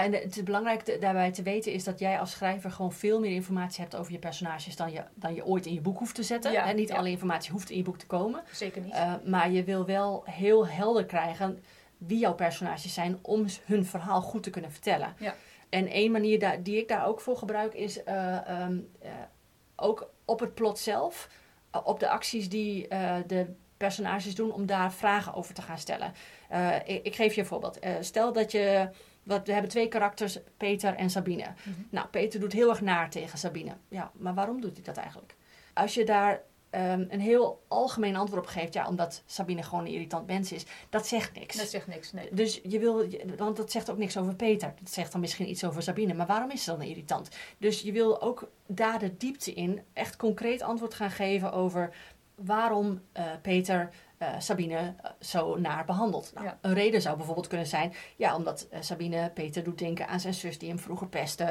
en 0.02 0.12
de- 0.12 0.18
het 0.18 0.36
is 0.36 0.44
belangrijk 0.44 1.02
daarbij 1.02 1.32
te 1.32 1.42
weten 1.42 1.72
is 1.72 1.84
dat 1.84 2.00
jij 2.00 2.20
als 2.20 2.32
schrijver 2.32 2.72
gewoon 2.72 2.94
veel 2.94 3.20
meer 3.20 3.32
informatie 3.32 3.82
hebt 3.82 3.96
over 3.96 4.12
je 4.12 4.20
personages 4.20 4.76
dan 4.76 4.92
je, 4.92 5.04
dan 5.14 5.34
je 5.34 5.46
ooit 5.46 5.66
in 5.66 5.74
je 5.74 5.82
boek 5.82 5.98
hoeft 5.98 6.16
te 6.16 6.24
zetten. 6.24 6.52
Ja, 6.52 6.66
en 6.66 6.76
niet 6.76 6.90
ja. 6.90 6.96
alle 6.96 7.10
informatie 7.10 7.52
hoeft 7.52 7.70
in 7.70 7.78
je 7.78 7.84
boek 7.84 7.98
te 7.98 8.06
komen. 8.06 8.44
Zeker 8.52 8.82
niet. 8.82 8.94
Eh, 8.94 9.14
maar 9.26 9.52
je 9.52 9.64
wil 9.64 9.86
wel 9.86 10.24
heel 10.26 10.68
helder 10.68 11.06
krijgen 11.06 11.64
wie 11.98 12.20
jouw 12.20 12.34
personages 12.34 12.94
zijn 12.94 13.20
om 13.22 13.46
hun 13.66 13.86
verhaal 13.86 14.22
goed 14.22 14.44
te 14.44 14.50
kunnen 14.50 14.72
vertellen. 14.72 15.16
Ja. 15.20 15.36
En 15.70 15.88
één 15.88 16.12
manier 16.12 16.40
daar, 16.40 16.64
die 16.64 16.78
ik 16.78 16.88
daar 16.88 17.08
ook 17.08 17.22
voor 17.22 17.38
gebruik 17.38 17.74
is 17.74 18.04
eh, 18.04 18.48
ehm, 18.48 18.78
eh, 19.02 19.12
ook 19.76 20.10
op 20.26 20.40
het 20.40 20.54
plot 20.54 20.80
zelf, 20.80 21.30
op 21.84 22.00
de 22.00 22.10
acties 22.10 22.50
die 22.50 22.88
de 23.28 23.54
personages 23.78 24.36
doen, 24.36 24.52
om 24.52 24.66
daar 24.66 24.94
vragen 24.94 25.34
over 25.34 25.54
te 25.54 25.62
gaan 25.62 25.78
stellen. 25.78 26.14
Ik, 26.86 27.06
ik 27.06 27.16
geef 27.16 27.34
je 27.34 27.42
een 27.42 27.48
voorbeeld. 27.48 27.80
Stel 28.00 28.34
dat 28.34 28.52
je 28.52 28.90
we 29.24 29.52
hebben 29.52 29.70
twee 29.70 29.88
karakters, 29.88 30.40
Peter 30.58 30.96
en 30.96 31.10
Sabine. 31.10 31.44
Mhm. 31.64 31.80
Nou, 31.90 32.08
Peter 32.08 32.40
doet 32.40 32.54
heel 32.54 32.70
erg 32.70 32.82
naar 32.82 33.10
tegen 33.10 33.38
Sabine. 33.38 33.72
Ja, 33.88 34.12
maar 34.14 34.34
waarom 34.34 34.62
doet 34.62 34.74
hij 34.74 34.84
dat 34.84 34.98
eigenlijk? 34.98 35.36
Als 35.74 35.94
je 35.94 36.06
daar 36.06 36.42
ehm, 36.70 37.06
een 37.10 37.20
heel 37.20 37.64
algemeen 37.68 38.16
antwoord 38.16 38.42
op 38.42 38.48
geeft, 38.48 38.74
ja, 38.74 38.88
omdat 38.88 39.24
Sabine 39.26 39.64
gewoon 39.64 39.86
een 39.86 39.92
irritant 39.92 40.28
mens 40.28 40.52
is, 40.52 40.66
dat 40.90 41.08
zegt 41.08 41.34
niks. 41.34 41.56
Dat 41.56 41.70
zegt 41.70 41.88
niks, 41.88 42.12
nee. 42.12 42.30
Dus 42.32 42.60
je 42.64 42.80
wil, 42.80 43.06
want 43.38 43.58
dat 43.58 43.72
zegt 43.72 43.90
ook 43.90 43.98
niks 43.98 44.18
over 44.18 44.36
Peter. 44.36 44.74
Dat 44.80 44.92
zegt 44.92 45.12
dan 45.12 45.22
misschien 45.22 45.50
iets 45.50 45.64
over 45.64 45.84
Sabine. 45.84 46.14
Maar 46.14 46.28
waarom 46.28 46.52
is 46.52 46.64
ze 46.64 46.72
dan 46.72 46.82
irritant? 46.82 47.30
Dus 47.58 47.82
je 47.82 47.92
wil 47.92 48.22
ook 48.22 48.50
daar 48.68 49.00
de 49.00 49.18
diepte 49.18 49.54
in 49.54 49.82
echt 49.94 50.16
concreet 50.16 50.62
antwoord 50.62 50.94
gaan 50.94 51.12
geven 51.12 51.52
over 51.52 51.94
waarom 52.36 53.02
eh, 53.12 53.26
Peter 53.42 53.90
eh, 54.24 54.40
Sabine 54.40 54.76
eh, 54.78 55.12
zo 55.20 55.56
naar 55.60 55.86
behandelt. 55.86 56.32
Nou, 56.34 56.46
Ja. 56.46 56.58
Een 56.62 56.74
reden 56.74 57.02
zou 57.02 57.16
bijvoorbeeld 57.18 57.48
kunnen 57.48 57.68
zijn, 57.68 57.94
ja, 58.16 58.36
omdat 58.36 58.68
eh, 58.72 58.82
Sabine 58.82 59.32
Peter 59.34 59.64
doet 59.64 59.78
denken 59.80 60.08
aan 60.08 60.20
zijn 60.20 60.34
zus 60.34 60.58
die 60.60 60.70
hem 60.70 60.80
vroeger 60.80 61.08
pestte. 61.08 61.46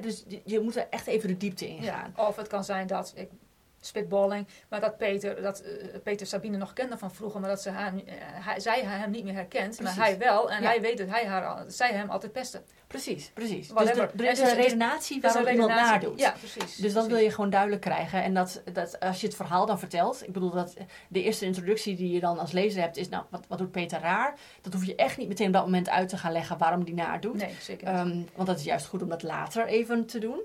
Dus 0.00 0.24
je- 0.28 0.42
je 0.44 0.60
moet 0.60 0.76
er 0.76 0.86
echt 0.90 1.06
even 1.06 1.28
de 1.28 1.36
diepte 1.36 1.68
in 1.68 1.82
gaan. 1.82 2.12
Ja, 2.16 2.26
of 2.28 2.36
het 2.36 2.46
kan 2.48 2.64
zijn 2.64 2.86
dat, 2.86 3.12
ik, 3.16 3.30
spitballing, 3.80 4.46
maar 4.68 4.80
dat 4.80 4.96
Peter, 4.96 5.42
dat 5.42 5.60
eh, 5.60 5.72
Peter 6.02 6.26
Sabine 6.26 6.56
nog 6.56 6.72
kende 6.72 6.98
van 6.98 7.10
vroeger, 7.10 7.40
maar 7.40 7.48
dat 7.50 7.62
ze 7.62 7.70
haar, 7.70 7.92
eh, 7.94 8.14
hij, 8.18 8.60
zij 8.60 8.80
hem 8.82 9.10
niet 9.10 9.24
meer 9.24 9.34
herkent, 9.34 9.80
maar 9.80 9.96
hij 9.96 10.18
wel. 10.18 10.50
En 10.50 10.62
Ja. 10.62 10.68
hij 10.68 10.80
weet 10.80 10.98
dat 10.98 11.08
hij 11.08 11.26
haar, 11.26 11.64
zij 11.66 11.90
hem 11.92 12.10
altijd 12.10 12.32
pestte. 12.32 12.62
Precies, 12.86 13.30
precies. 13.34 13.68
Dus 13.68 13.90
er, 13.90 14.10
er 14.16 14.30
is 14.30 14.40
een 14.40 14.54
redenatie 14.54 15.20
waarom 15.20 15.46
iemand 15.46 15.70
nadoet. 15.70 16.20
Ja, 16.20 16.34
precies. 16.38 16.76
Dus 16.76 16.92
dat 16.92 17.06
wil 17.06 17.16
je 17.16 17.30
gewoon 17.30 17.50
duidelijk 17.50 17.80
krijgen. 17.82 18.22
En 18.22 18.34
dat, 18.34 18.62
dat 18.72 19.00
als 19.00 19.20
je 19.20 19.26
het 19.26 19.36
verhaal 19.36 19.66
dan 19.66 19.78
vertelt. 19.78 20.26
Ik 20.26 20.32
bedoel, 20.32 20.50
dat 20.50 20.74
de 21.08 21.22
eerste 21.22 21.44
introductie 21.44 21.96
die 21.96 22.10
je 22.12 22.20
dan 22.20 22.38
als 22.38 22.52
lezer 22.52 22.80
hebt 22.80 22.96
is... 22.96 23.08
Nou, 23.08 23.24
wat, 23.30 23.44
wat 23.48 23.58
doet 23.58 23.70
Peter 23.70 24.00
raar? 24.00 24.34
Dat 24.60 24.72
hoef 24.72 24.84
je 24.84 24.94
echt 24.94 25.16
niet 25.16 25.28
meteen 25.28 25.46
op 25.46 25.52
dat 25.52 25.64
moment 25.64 25.88
uit 25.88 26.08
te 26.08 26.16
gaan 26.16 26.32
leggen 26.32 26.58
waarom 26.58 26.84
die 26.84 26.94
naar 26.94 27.20
doet. 27.20 27.36
Nee, 27.36 27.54
zeker. 27.60 27.86
Ehm, 27.86 28.20
want 28.34 28.48
dat 28.48 28.58
is 28.58 28.64
juist 28.64 28.86
goed 28.86 29.02
om 29.02 29.08
dat 29.08 29.22
later 29.22 29.66
even 29.66 30.06
te 30.06 30.18
doen. 30.18 30.40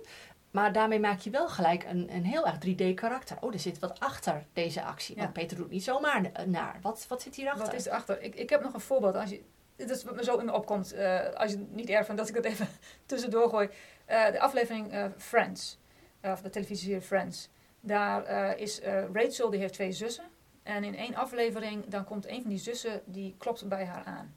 Maar 0.52 0.72
daarmee 0.74 1.00
maak 1.00 1.20
je 1.20 1.30
wel 1.30 1.50
gelijk 1.50 1.84
een, 1.84 2.14
een 2.14 2.26
heel 2.26 2.46
erg 2.48 2.56
3D-karakter. 2.56 3.38
Oh, 3.40 3.54
er 3.54 3.60
zit 3.60 3.80
wat 3.80 4.00
achter 4.00 4.46
deze 4.54 4.84
actie. 4.84 5.16
Want 5.16 5.34
Peter 5.34 5.58
doet 5.58 5.70
niet 5.70 5.84
zomaar 5.84 6.22
n- 6.22 6.50
naar. 6.52 6.80
Wat, 6.82 7.06
wat 7.08 7.22
zit 7.22 7.36
hierachter? 7.36 7.66
Wat 7.66 7.74
is 7.74 7.86
erachter? 7.86 8.22
Ik, 8.22 8.36
ik 8.36 8.50
heb 8.50 8.62
nog 8.62 8.74
een 8.74 8.80
voorbeeld. 8.80 9.16
Als 9.16 9.30
je, 9.30 9.42
dit 9.76 9.90
is 9.90 10.04
wat 10.04 10.16
me 10.16 10.24
zo 10.24 10.38
in 10.38 10.46
me 10.46 10.54
opkomt. 10.54 10.94
eh, 10.94 11.30
als 11.34 11.52
je 11.52 11.58
het 11.58 11.76
niet 11.76 11.90
erg 11.90 12.06
vindt 12.06 12.20
dat 12.22 12.30
ik 12.30 12.36
het 12.36 12.46
even 12.46 12.68
tussendoor 13.06 13.50
gooi. 13.50 13.70
Eh, 14.06 14.32
de 14.32 14.40
aflevering 14.40 14.92
eh, 14.92 15.06
Friends. 15.18 15.78
eh, 16.22 16.32
of 16.32 16.42
de 16.42 16.50
televisieserie 16.50 17.02
Friends. 17.02 17.50
Daar 17.80 18.24
eh, 18.24 18.60
is 18.62 18.80
eh, 18.82 19.04
Rachel, 19.14 19.50
die 19.50 19.60
heeft 19.60 19.74
twee 19.74 19.92
zussen. 19.92 20.26
En 20.64 20.84
in 20.84 20.96
één 20.96 21.16
aflevering, 21.16 21.86
dan 21.88 22.04
komt 22.04 22.28
een 22.28 22.42
van 22.42 22.50
die 22.50 22.60
zussen, 22.60 23.02
die 23.06 23.36
klopt 23.38 23.68
bij 23.68 23.86
haar 23.86 24.04
aan. 24.04 24.36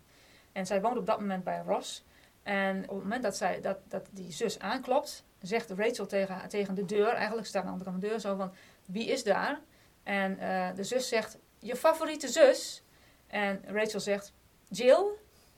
En 0.53 0.67
zij 0.67 0.81
woont 0.81 0.97
op 0.99 1.07
dat 1.07 1.21
moment 1.21 1.45
bij 1.45 1.63
Ross. 1.67 2.05
En 2.43 2.83
op 2.83 2.95
het 2.95 3.03
moment 3.03 3.23
dat, 3.23 3.37
zij, 3.37 3.61
dat, 3.61 3.79
dat 3.89 4.07
die 4.11 4.33
zus 4.33 4.59
aanklopt, 4.59 5.25
zegt 5.47 5.71
Rachel 5.71 6.07
tegen, 6.07 6.49
tegen 6.49 6.75
de 6.75 6.85
deur, 6.85 7.09
eigenlijk 7.09 7.47
staat 7.47 7.65
aan 7.65 7.79
de 7.79 7.85
andere 7.85 7.99
de 7.99 8.09
deur 8.09 8.21
zo 8.21 8.37
van, 8.37 8.53
wie 8.85 9.07
is 9.07 9.25
daar? 9.25 9.61
En 10.03 10.39
eh, 10.39 10.75
de 10.75 10.85
zus 10.85 11.09
zegt, 11.09 11.39
je 11.59 11.77
favoriete 11.77 12.29
zus? 12.29 12.83
En 13.27 13.63
Rachel 13.67 14.01
zegt, 14.01 14.33
Jill? 14.69 15.05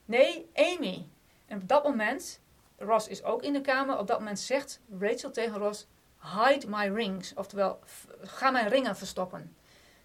Nee, 0.04 0.50
Amy. 0.54 1.06
En 1.46 1.60
op 1.62 1.68
dat 1.68 1.84
moment, 1.84 2.40
Ross 2.78 3.08
is 3.08 3.22
ook 3.22 3.42
in 3.42 3.52
de 3.52 3.60
kamer, 3.60 3.98
op 3.98 4.06
dat 4.06 4.18
moment 4.18 4.40
zegt 4.40 4.80
Rachel 4.98 5.30
tegen 5.30 5.58
Ross, 5.58 5.86
hide 6.20 6.68
my 6.68 6.88
rings. 6.88 7.34
Oftewel, 7.34 7.78
ga 8.20 8.50
mijn 8.50 8.68
ringen 8.68 8.96
verstoppen. 8.96 9.56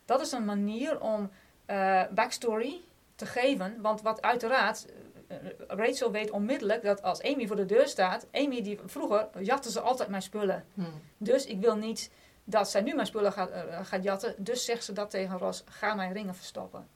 Dat 0.06 0.22
is 0.22 0.32
een 0.32 0.46
manier 0.46 1.00
om 1.00 1.32
eh, 1.66 2.04
backstory 2.12 2.82
te 3.16 3.26
geven, 3.26 3.82
want 3.82 4.02
wat 4.02 4.22
uiteraard... 4.22 4.86
eh, 5.32 5.78
Rachel 5.78 6.12
weet 6.12 6.32
onmiddellijk 6.32 6.84
dat 6.84 7.02
als 7.02 7.22
Amy 7.22 7.48
voor 7.48 7.56
de 7.56 7.66
deur 7.66 7.88
staat, 7.88 8.28
Amy 8.32 8.62
die 8.62 8.80
vroeger 8.86 9.28
jatte 9.40 9.72
ze 9.72 9.80
altijd 9.80 10.10
mijn 10.10 10.22
spullen. 10.22 10.66
Hmm. 10.74 11.02
Dus 11.18 11.46
ik 11.46 11.60
wil 11.60 11.76
niet 11.76 12.10
dat 12.44 12.70
zij 12.70 12.82
nu 12.82 12.96
mijn 12.96 13.08
spullen 13.08 13.32
gaat, 13.32 13.50
eh, 13.50 13.86
gaat 13.86 14.04
jatten. 14.04 14.36
Dus 14.38 14.66
zegt 14.66 14.84
ze 14.84 14.94
dat 14.94 15.10
tegen 15.10 15.38
Ros, 15.38 15.64
ga 15.66 15.94
mijn 15.94 16.14
ringen 16.14 16.36
verstoppen. 16.36 16.88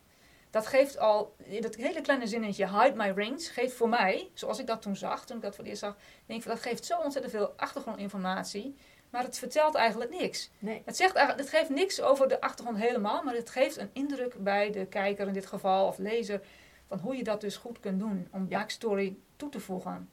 Dat 0.50 0.68
geeft 0.68 0.98
al, 0.98 1.36
dat 1.60 1.76
hele 1.76 2.02
kleine 2.02 2.28
zinnetje, 2.28 2.68
hide 2.68 2.96
my 2.96 3.10
rings, 3.10 3.48
geeft 3.48 3.74
voor 3.74 3.90
mij, 3.90 4.30
zoals 4.34 4.60
ik 4.60 4.68
dat 4.68 4.82
toen 4.82 4.96
zag, 4.96 5.26
toen 5.26 5.36
ik 5.36 5.42
dat 5.42 5.56
voor 5.56 5.64
het 5.64 5.70
eerst 5.74 5.84
zag, 5.84 5.96
denk 6.26 6.42
ik, 6.42 6.48
dat 6.48 6.62
geeft 6.62 6.86
zo 6.86 6.98
ontzettend 6.98 7.34
veel 7.34 7.54
achtergrondinformatie. 7.56 8.76
Maar 9.10 9.24
het 9.24 9.38
vertelt 9.38 9.76
eigenlijk 9.76 10.12
niks. 10.12 10.50
Nee. 10.60 10.82
Het, 10.86 10.98
zegt 10.98 11.16
eigenlijk, 11.16 11.50
het 11.50 11.60
geeft 11.60 11.70
niks 11.70 12.02
over 12.02 12.28
de 12.28 12.42
achtergrond 12.42 12.78
helemaal, 12.78 13.24
maar 13.24 13.36
het 13.36 13.50
geeft 13.50 13.78
een 13.78 13.90
indruk 13.94 14.44
bij 14.44 14.72
de 14.72 14.86
kijker 14.86 15.28
in 15.28 15.34
dit 15.34 15.46
geval, 15.46 15.88
of 15.88 15.98
lezer, 15.98 16.42
van 16.88 17.00
hoe 17.00 17.16
je 17.16 17.24
dat 17.24 17.42
dus 17.42 17.58
goed 17.58 17.80
kunt 17.80 18.00
doen 18.00 18.28
om 18.32 18.46
Ja. 18.50 18.58
backstory 18.58 19.16
toe 19.36 19.50
te 19.50 19.60
voegen. 19.60 20.10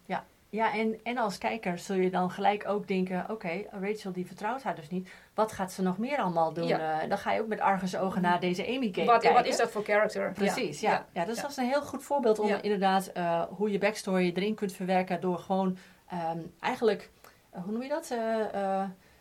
Ja, 0.50 0.75
en, 0.75 1.00
en 1.02 1.19
als 1.19 1.38
kijker 1.38 1.79
zul 1.79 1.97
je 1.97 2.11
dan 2.11 2.31
gelijk 2.31 2.69
ook 2.69 2.88
denken... 2.88 3.26
Oké, 3.31 3.62
Rachel 3.81 4.12
die 4.12 4.26
vertrouwt 4.26 4.62
haar 4.62 4.75
dus 4.75 4.88
niet. 4.88 5.09
Wat 5.35 5.52
gaat 5.52 5.73
ze 5.73 5.83
nog 5.83 5.99
meer 5.99 6.19
allemaal 6.19 6.52
doen? 6.52 6.67
Ja. 6.67 7.00
Eh, 7.02 7.09
dan 7.09 7.19
ga 7.19 7.33
je 7.33 7.41
ook 7.41 7.47
met 7.47 7.61
argusogen 7.61 8.23
naar 8.23 8.41
deze 8.41 8.67
Amy 8.67 8.91
ke- 8.91 9.05
Wat, 9.05 9.21
kijken. 9.21 9.33
wat 9.43 9.47
is 9.49 9.57
dat 9.57 9.71
voor 9.71 9.85
character? 9.85 10.33
Precies, 10.33 10.81
ja. 10.81 11.07
ja. 11.12 11.25
dus 11.25 11.37
Ja. 11.37 11.43
dat 11.43 11.50
is 11.50 11.57
een 11.57 11.69
heel 11.69 11.83
goed 11.83 12.02
voorbeeld 12.02 12.38
om 12.38 12.49
Ja. 12.49 12.62
inderdaad 12.62 13.07
eh, 13.07 13.43
hoe 13.49 13.71
je 13.71 13.79
backstory 13.79 14.33
erin 14.35 14.55
kunt 14.55 14.73
verwerken 14.73 15.21
door 15.21 15.38
gewoon 15.38 15.76
ehm, 16.09 16.38
eigenlijk, 16.61 17.11
eh, 17.50 17.62
hoe 17.62 17.73
noem 17.73 17.83
je 17.83 17.88
dat? 17.88 18.14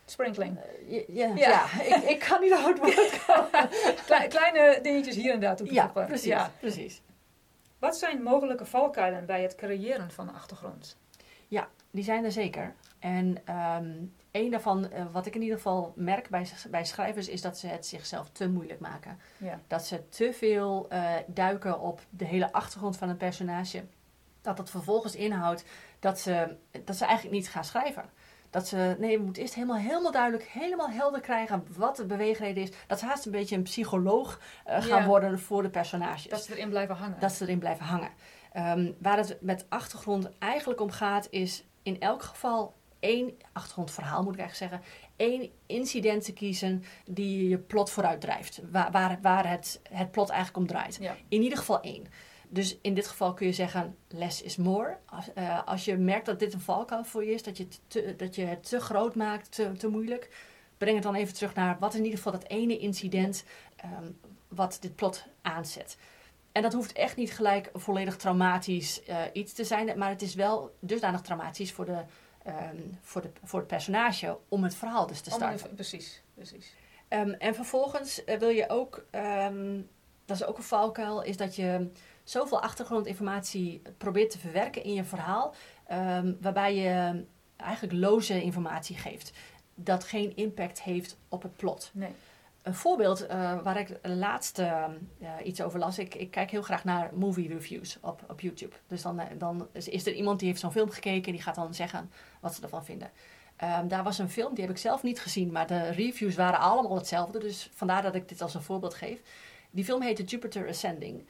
Sprinkling. 0.05 0.58
ja, 0.88 1.01
ja, 1.08 1.25
Ja. 1.36 1.36
ja, 1.36 1.65
ik, 1.96 2.03
ik 2.03 2.20
kan 2.20 2.41
niet 2.41 2.53
uit 2.53 2.65
het 2.65 2.79
woord 2.79 3.25
komen. 3.25 3.70
Kleine 4.29 4.79
dingetjes 4.81 5.15
hier 5.15 5.34
en 5.34 5.39
daar 5.39 5.55
toe 5.55 5.67
te 5.67 5.74
ja, 5.74 5.84
voegen. 5.86 6.05
precies, 6.05 6.25
Ja. 6.27 6.51
precies. 6.60 7.01
Wat 7.81 7.97
zijn 7.97 8.23
mogelijke 8.23 8.65
valkuilen 8.65 9.25
bij 9.25 9.41
het 9.41 9.55
creëren 9.55 10.11
van 10.11 10.25
de 10.25 10.31
achtergrond? 10.31 10.97
Die 11.91 12.03
zijn 12.03 12.23
er 12.23 12.31
zeker. 12.31 12.75
En 13.00 13.38
ehm 13.45 13.93
een 14.31 14.50
daarvan, 14.50 14.91
eh, 14.91 15.05
wat 15.11 15.25
ik 15.25 15.35
in 15.35 15.41
ieder 15.41 15.57
geval 15.57 15.93
merk 15.95 16.29
bij, 16.29 16.47
bij 16.69 16.85
schrijvers, 16.85 17.27
is 17.27 17.41
dat 17.41 17.57
ze 17.57 17.67
het 17.67 17.85
zichzelf 17.85 18.29
te 18.29 18.50
moeilijk 18.50 18.79
maken. 18.79 19.19
Ja. 19.38 19.59
Dat 19.67 19.85
ze 19.85 20.09
te 20.09 20.33
veel 20.33 20.85
eh, 20.89 21.13
duiken 21.27 21.79
op 21.79 22.01
de 22.09 22.25
hele 22.25 22.51
achtergrond 22.51 22.97
van 22.97 23.09
een 23.09 23.17
personage. 23.17 23.83
Dat 24.41 24.57
dat 24.57 24.69
vervolgens 24.69 25.15
inhoudt 25.15 25.65
dat 26.00 26.19
ze, 26.19 26.55
dat 26.85 26.95
ze 26.95 27.05
eigenlijk 27.05 27.35
niet 27.35 27.50
gaan 27.50 27.63
schrijven. 27.63 28.09
Dat 28.51 28.67
ze, 28.67 28.96
nee, 29.00 29.17
we 29.17 29.24
moeten 29.24 29.41
eerst 29.41 29.55
helemaal, 29.55 29.77
helemaal 29.77 30.12
duidelijk, 30.12 30.43
helemaal 30.50 30.89
helder 30.89 31.22
krijgen 31.22 31.65
wat 31.77 31.96
de 31.96 32.05
beweegreden 32.05 32.63
is. 32.63 32.70
Dat 32.88 33.00
ze 33.00 33.05
haast 33.05 33.25
een 33.25 33.31
beetje 33.31 33.55
een 33.55 33.63
psycholoog 33.63 34.39
eh, 34.65 34.81
gaan 34.84 35.05
worden 35.05 35.39
voor 35.39 35.62
de 35.62 35.70
personages 35.70 36.24
Dat 36.24 36.43
ze 36.43 36.55
erin 36.55 36.70
blijven 36.70 36.96
hangen. 36.96 37.20
dat 37.20 37.31
ze 37.31 37.43
erin 37.43 37.60
blijven 37.60 37.86
hangen. 37.86 38.10
Ehm, 38.53 38.91
waar 39.00 39.17
het 39.17 39.38
met 39.39 39.65
achtergrond 39.70 40.29
eigenlijk 40.39 40.81
om 40.81 40.91
gaat, 40.91 41.27
is 41.29 41.63
in 41.84 42.00
elk 42.00 42.24
geval 42.24 42.74
één 43.00 43.38
achtergrondverhaal, 43.53 44.24
moet 44.24 44.34
ik 44.34 44.39
eigenlijk 44.39 44.72
zeggen. 44.72 44.96
één 45.15 45.50
incident 45.65 46.25
te 46.25 46.34
kiezen 46.34 46.84
die 47.05 47.50
je 47.50 47.58
plot 47.58 47.89
vooruit 47.89 48.22
drijft. 48.22 48.62
Waar, 48.72 48.91
waar, 48.91 49.17
waar 49.22 49.50
het, 49.50 49.81
het 49.89 50.12
plot 50.12 50.29
eigenlijk 50.29 50.60
om 50.60 50.67
draait. 50.67 50.98
Ja. 51.01 51.15
In 51.27 51.41
ieder 51.41 51.58
geval 51.58 51.81
één. 51.81 52.08
Dus 52.53 52.77
in 52.81 52.93
dit 52.93 53.08
geval 53.08 53.34
kun 53.34 53.48
je 53.48 53.53
zeggen, 53.53 53.98
less 54.08 54.41
is 54.41 54.55
more. 54.55 54.98
Als, 55.05 55.34
eh, 55.34 55.63
als 55.65 55.86
je 55.86 55.98
merkt 55.98 56.25
dat 56.25 56.39
dit 56.39 56.53
een 56.53 56.62
valkuil 56.62 57.03
voor 57.03 57.25
je 57.25 57.31
is, 57.34 57.43
dat 57.43 57.58
je 57.58 57.63
het 57.63 57.79
te, 57.88 58.13
dat 58.17 58.36
je 58.36 58.46
het 58.46 58.70
te 58.70 58.79
groot 58.79 59.15
maakt, 59.15 59.51
te, 59.51 59.72
te 59.72 59.88
moeilijk, 59.88 60.29
breng 60.77 60.96
het 60.96 61.03
dan 61.03 61.15
even 61.15 61.34
terug 61.34 61.53
naar 61.55 61.77
wat 61.79 61.93
in 61.93 62.03
ieder 62.03 62.17
geval 62.17 62.31
dat 62.31 62.48
ene 62.48 62.77
incident 62.77 63.43
ehm, 63.75 64.12
wat 64.48 64.77
dit 64.81 64.96
plot 64.96 65.25
aanzet. 65.41 65.98
En 66.51 66.62
dat 66.62 66.74
hoeft 66.74 66.93
echt 66.93 67.15
niet 67.15 67.31
gelijk 67.34 67.70
volledig 67.74 68.15
traumatisch 68.15 69.03
eh, 69.03 69.17
iets 69.34 69.53
te 69.53 69.63
zijn, 69.63 69.98
maar 69.98 70.10
het 70.10 70.22
is 70.22 70.36
wel 70.36 70.75
dusdanig 70.79 71.22
traumatisch 71.22 71.72
voor, 71.72 71.86
de, 71.86 72.01
ehm, 72.43 72.77
voor, 73.01 73.22
de, 73.22 73.29
voor 73.43 73.60
het 73.60 73.67
personage 73.67 74.38
om 74.48 74.63
het 74.63 74.75
verhaal 74.75 75.08
dus 75.08 75.22
te 75.22 75.29
Om 75.29 75.36
starten. 75.36 75.58
even- 75.58 75.75
precies, 75.75 76.22
precies. 76.34 76.74
Ehm, 77.08 77.29
en 77.29 77.55
vervolgens 77.55 78.24
eh, 78.24 78.39
wil 78.39 78.50
je 78.50 78.70
ook, 78.70 79.05
dat 80.25 80.38
is 80.38 80.43
ook 80.46 80.58
een 80.58 80.63
valkuil, 80.63 81.22
is 81.22 81.38
dat 81.38 81.55
je 81.55 81.91
zoveel 82.24 82.62
achtergrondinformatie 82.62 83.82
probeert 83.98 84.30
te 84.32 84.40
verwerken 84.40 84.84
in 84.84 84.94
je 84.94 85.04
verhaal, 85.04 85.54
ehm, 85.86 86.34
waarbij 86.42 86.75
je 86.75 87.24
eigenlijk 87.56 87.94
loze 87.94 88.44
informatie 88.44 88.98
geeft. 88.98 89.32
Dat 89.75 90.04
geen 90.04 90.36
impact 90.36 90.82
heeft 90.82 91.18
op 91.30 91.42
het 91.42 91.56
plot. 91.56 91.92
Nee. 91.94 92.12
Een 92.62 92.75
voorbeeld 92.75 93.25
eh, 93.25 93.62
waar 93.63 93.80
ik 93.80 94.00
laatst 94.04 94.60
eh, 94.60 94.86
iets 95.44 95.62
over 95.62 95.80
las. 95.80 96.00
Ik, 96.00 96.16
ik 96.16 96.32
kijk 96.32 96.51
heel 96.51 96.62
graag 96.62 96.84
naar 96.84 97.12
movie 97.13 97.48
reviews 97.48 97.98
op, 98.01 98.22
op 98.28 98.42
YouTube. 98.42 98.75
Dus 98.88 99.01
dan, 99.01 99.22
dan 99.38 99.68
is, 99.72 99.88
is 99.88 100.06
er 100.06 100.13
iemand 100.13 100.40
die 100.40 100.48
heeft 100.48 100.60
zo'n 100.60 100.72
film 100.72 100.90
gekeken 100.90 101.25
en 101.25 101.32
die 101.32 101.42
gaat 101.42 101.56
dan 101.56 101.74
zeggen 101.74 102.12
wat 102.40 102.56
ze 102.56 102.62
ervan 102.62 102.86
vinden. 102.86 103.12
Ehm, 103.56 103.88
daar 103.88 104.04
was 104.04 104.18
een 104.18 104.30
film, 104.30 104.54
die 104.54 104.63
heb 104.63 104.74
ik 104.74 104.80
zelf 104.80 105.04
niet 105.04 105.20
gezien, 105.20 105.51
maar 105.51 105.68
de 105.68 105.90
reviews 105.90 106.36
waren 106.36 106.60
allemaal 106.60 106.96
hetzelfde. 106.96 107.40
Dus 107.40 107.70
vandaar 107.74 108.01
dat 108.01 108.16
ik 108.16 108.30
dit 108.30 108.42
als 108.42 108.54
een 108.54 108.62
voorbeeld 108.62 108.94
geef. 108.94 109.22
Die 109.72 109.84
film 109.84 110.01
heette 110.01 110.24
Jupiter 110.24 110.68
Ascending. 110.68 111.25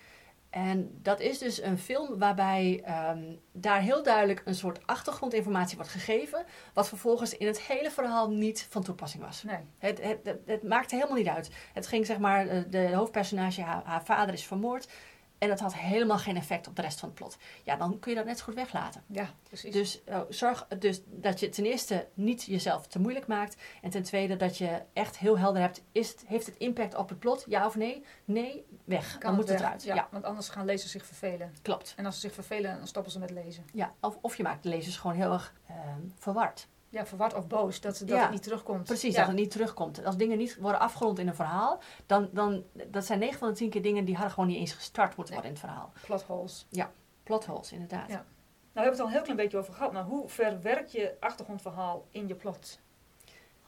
En 0.52 1.00
dat 1.02 1.20
is 1.20 1.38
dus 1.38 1.62
een 1.62 1.78
film 1.78 2.20
waarbij 2.20 2.82
ehm, 2.84 3.36
daar 3.52 3.82
heel 3.82 4.04
duidelijk 4.04 4.42
een 4.46 4.56
soort 4.56 4.88
achtergrondinformatie 4.88 5.78
wordt 5.78 5.92
gegeven, 5.92 6.46
wat 6.74 6.88
vervolgens 6.88 7.38
in 7.38 7.48
het 7.48 7.62
hele 7.62 7.92
verhaal 7.92 8.30
niet 8.30 8.68
van 8.70 8.84
toepassing 8.84 9.24
was. 9.24 9.44
Nee. 9.44 9.58
Het, 9.78 10.02
het, 10.02 10.20
het, 10.24 10.40
het 10.46 10.64
maakte 10.64 10.96
helemaal 10.96 11.18
niet 11.18 11.28
uit. 11.28 11.52
Het 11.74 11.88
ging 11.88 12.06
zeg 12.06 12.20
maar, 12.20 12.48
eh, 12.48 12.62
de 12.70 12.96
hoofdpersonage, 12.96 13.62
haar, 13.62 13.82
haar 13.86 14.06
vader 14.06 14.34
is 14.34 14.46
vermoord. 14.46 14.88
En 15.42 15.48
dat 15.48 15.60
had 15.60 15.76
helemaal 15.76 16.18
geen 16.18 16.38
effect 16.38 16.68
op 16.68 16.76
de 16.76 16.82
rest 16.82 17.00
van 17.00 17.10
het 17.10 17.18
plot. 17.18 17.38
Ja, 17.64 17.76
dan 17.76 18.00
kun 18.00 18.12
je 18.12 18.18
dat 18.18 18.26
net 18.26 18.38
zo 18.38 18.44
goed 18.44 18.54
weglaten. 18.54 19.04
Ja, 19.08 19.30
precies. 19.44 19.74
Dus 19.74 20.02
uh, 20.10 20.22
zorg 20.30 20.68
dus 20.80 21.02
dat 21.06 21.40
je 21.40 21.50
ten 21.50 21.66
eerste 21.66 22.08
niet 22.14 22.44
jezelf 22.44 22.88
te 22.88 23.00
moeilijk 23.00 23.28
maakt. 23.28 23.62
En 23.82 23.90
ten 23.90 24.04
tweede 24.04 24.36
dat 24.36 24.58
je 24.58 24.82
echt 24.94 25.18
heel 25.18 25.38
helder 25.38 25.62
hebt. 25.62 25.84
Is 25.92 26.10
het, 26.10 26.24
heeft 26.28 26.46
het 26.46 26.58
impact 26.58 26.96
op 26.96 27.10
het 27.10 27.20
plot? 27.20 27.46
Ja 27.48 27.66
of 27.66 27.76
nee? 27.76 28.06
Nee, 28.26 28.66
weg. 28.84 29.12
kan 29.12 29.20
dan 29.20 29.36
moet 29.36 29.46
weg. 29.48 29.54
het 29.54 29.66
eruit. 29.66 29.84
Ja, 29.84 29.96
Ja, 29.96 30.08
want 30.12 30.24
anders 30.24 30.50
gaan 30.50 30.66
lezers 30.66 30.92
zich 30.92 31.06
vervelen. 31.06 31.54
klopt. 31.62 31.94
En 31.98 32.06
als 32.06 32.16
ze 32.16 32.22
zich 32.22 32.34
vervelen, 32.34 32.78
dan 32.78 32.88
stoppen 32.88 33.12
ze 33.12 33.20
met 33.20 33.32
lezen. 33.32 33.66
Ja, 33.74 33.94
of, 34.00 34.18
of 34.22 34.36
je 34.36 34.44
maakt 34.44 34.64
de 34.64 34.70
lezers 34.70 34.98
gewoon 34.98 35.16
heel 35.16 35.32
erg 35.32 35.54
uh, 35.70 35.76
verward. 36.18 36.68
Ja, 36.92 37.06
verward 37.06 37.34
of 37.34 37.48
boos, 37.48 37.82
dat, 37.82 38.00
dat 38.00 38.10
Ja, 38.10 38.22
het 38.22 38.32
niet 38.32 38.44
terugkomt. 38.44 38.84
Precies, 38.84 39.14
ja. 39.14 39.20
dat 39.20 39.28
het 39.28 39.36
niet 39.36 39.52
terugkomt. 39.52 40.06
Als 40.06 40.18
dingen 40.18 40.38
niet 40.38 40.58
worden 40.60 40.80
afgerond 40.80 41.20
in 41.20 41.28
een 41.28 41.36
verhaal, 41.36 41.82
dan, 42.06 42.30
dan 42.32 42.64
dat 42.88 43.06
zijn 43.06 43.20
9 43.20 43.40
van 43.40 43.48
de 43.48 43.54
10 43.56 43.70
keer 43.70 43.82
dingen 43.82 44.06
die 44.06 44.16
hadden 44.16 44.34
gewoon 44.34 44.50
niet 44.50 44.58
eens 44.58 44.74
gestart 44.74 45.16
moeten 45.16 45.34
worden 45.34 45.52
in 45.52 45.58
het 45.58 45.68
verhaal. 45.68 45.92
Plot 46.06 46.24
holes. 46.24 46.68
Plot 47.24 47.46
holes, 47.46 47.72
inderdaad. 47.72 48.08
Ja. 48.08 48.14
Nou, 48.16 48.26
we 48.74 48.80
hebben 48.82 48.92
het 48.92 49.00
al 49.00 49.06
een 49.06 49.12
heel 49.12 49.22
klein 49.22 49.38
beetje 49.38 49.58
over 49.58 49.74
gehad. 49.74 49.92
Maar 49.92 50.04
hoe 50.04 50.30
verwerk 50.30 50.88
je 50.88 51.16
achtergrondverhaal 51.20 52.08
in 52.10 52.28
je 52.28 52.36
plot? 52.36 52.80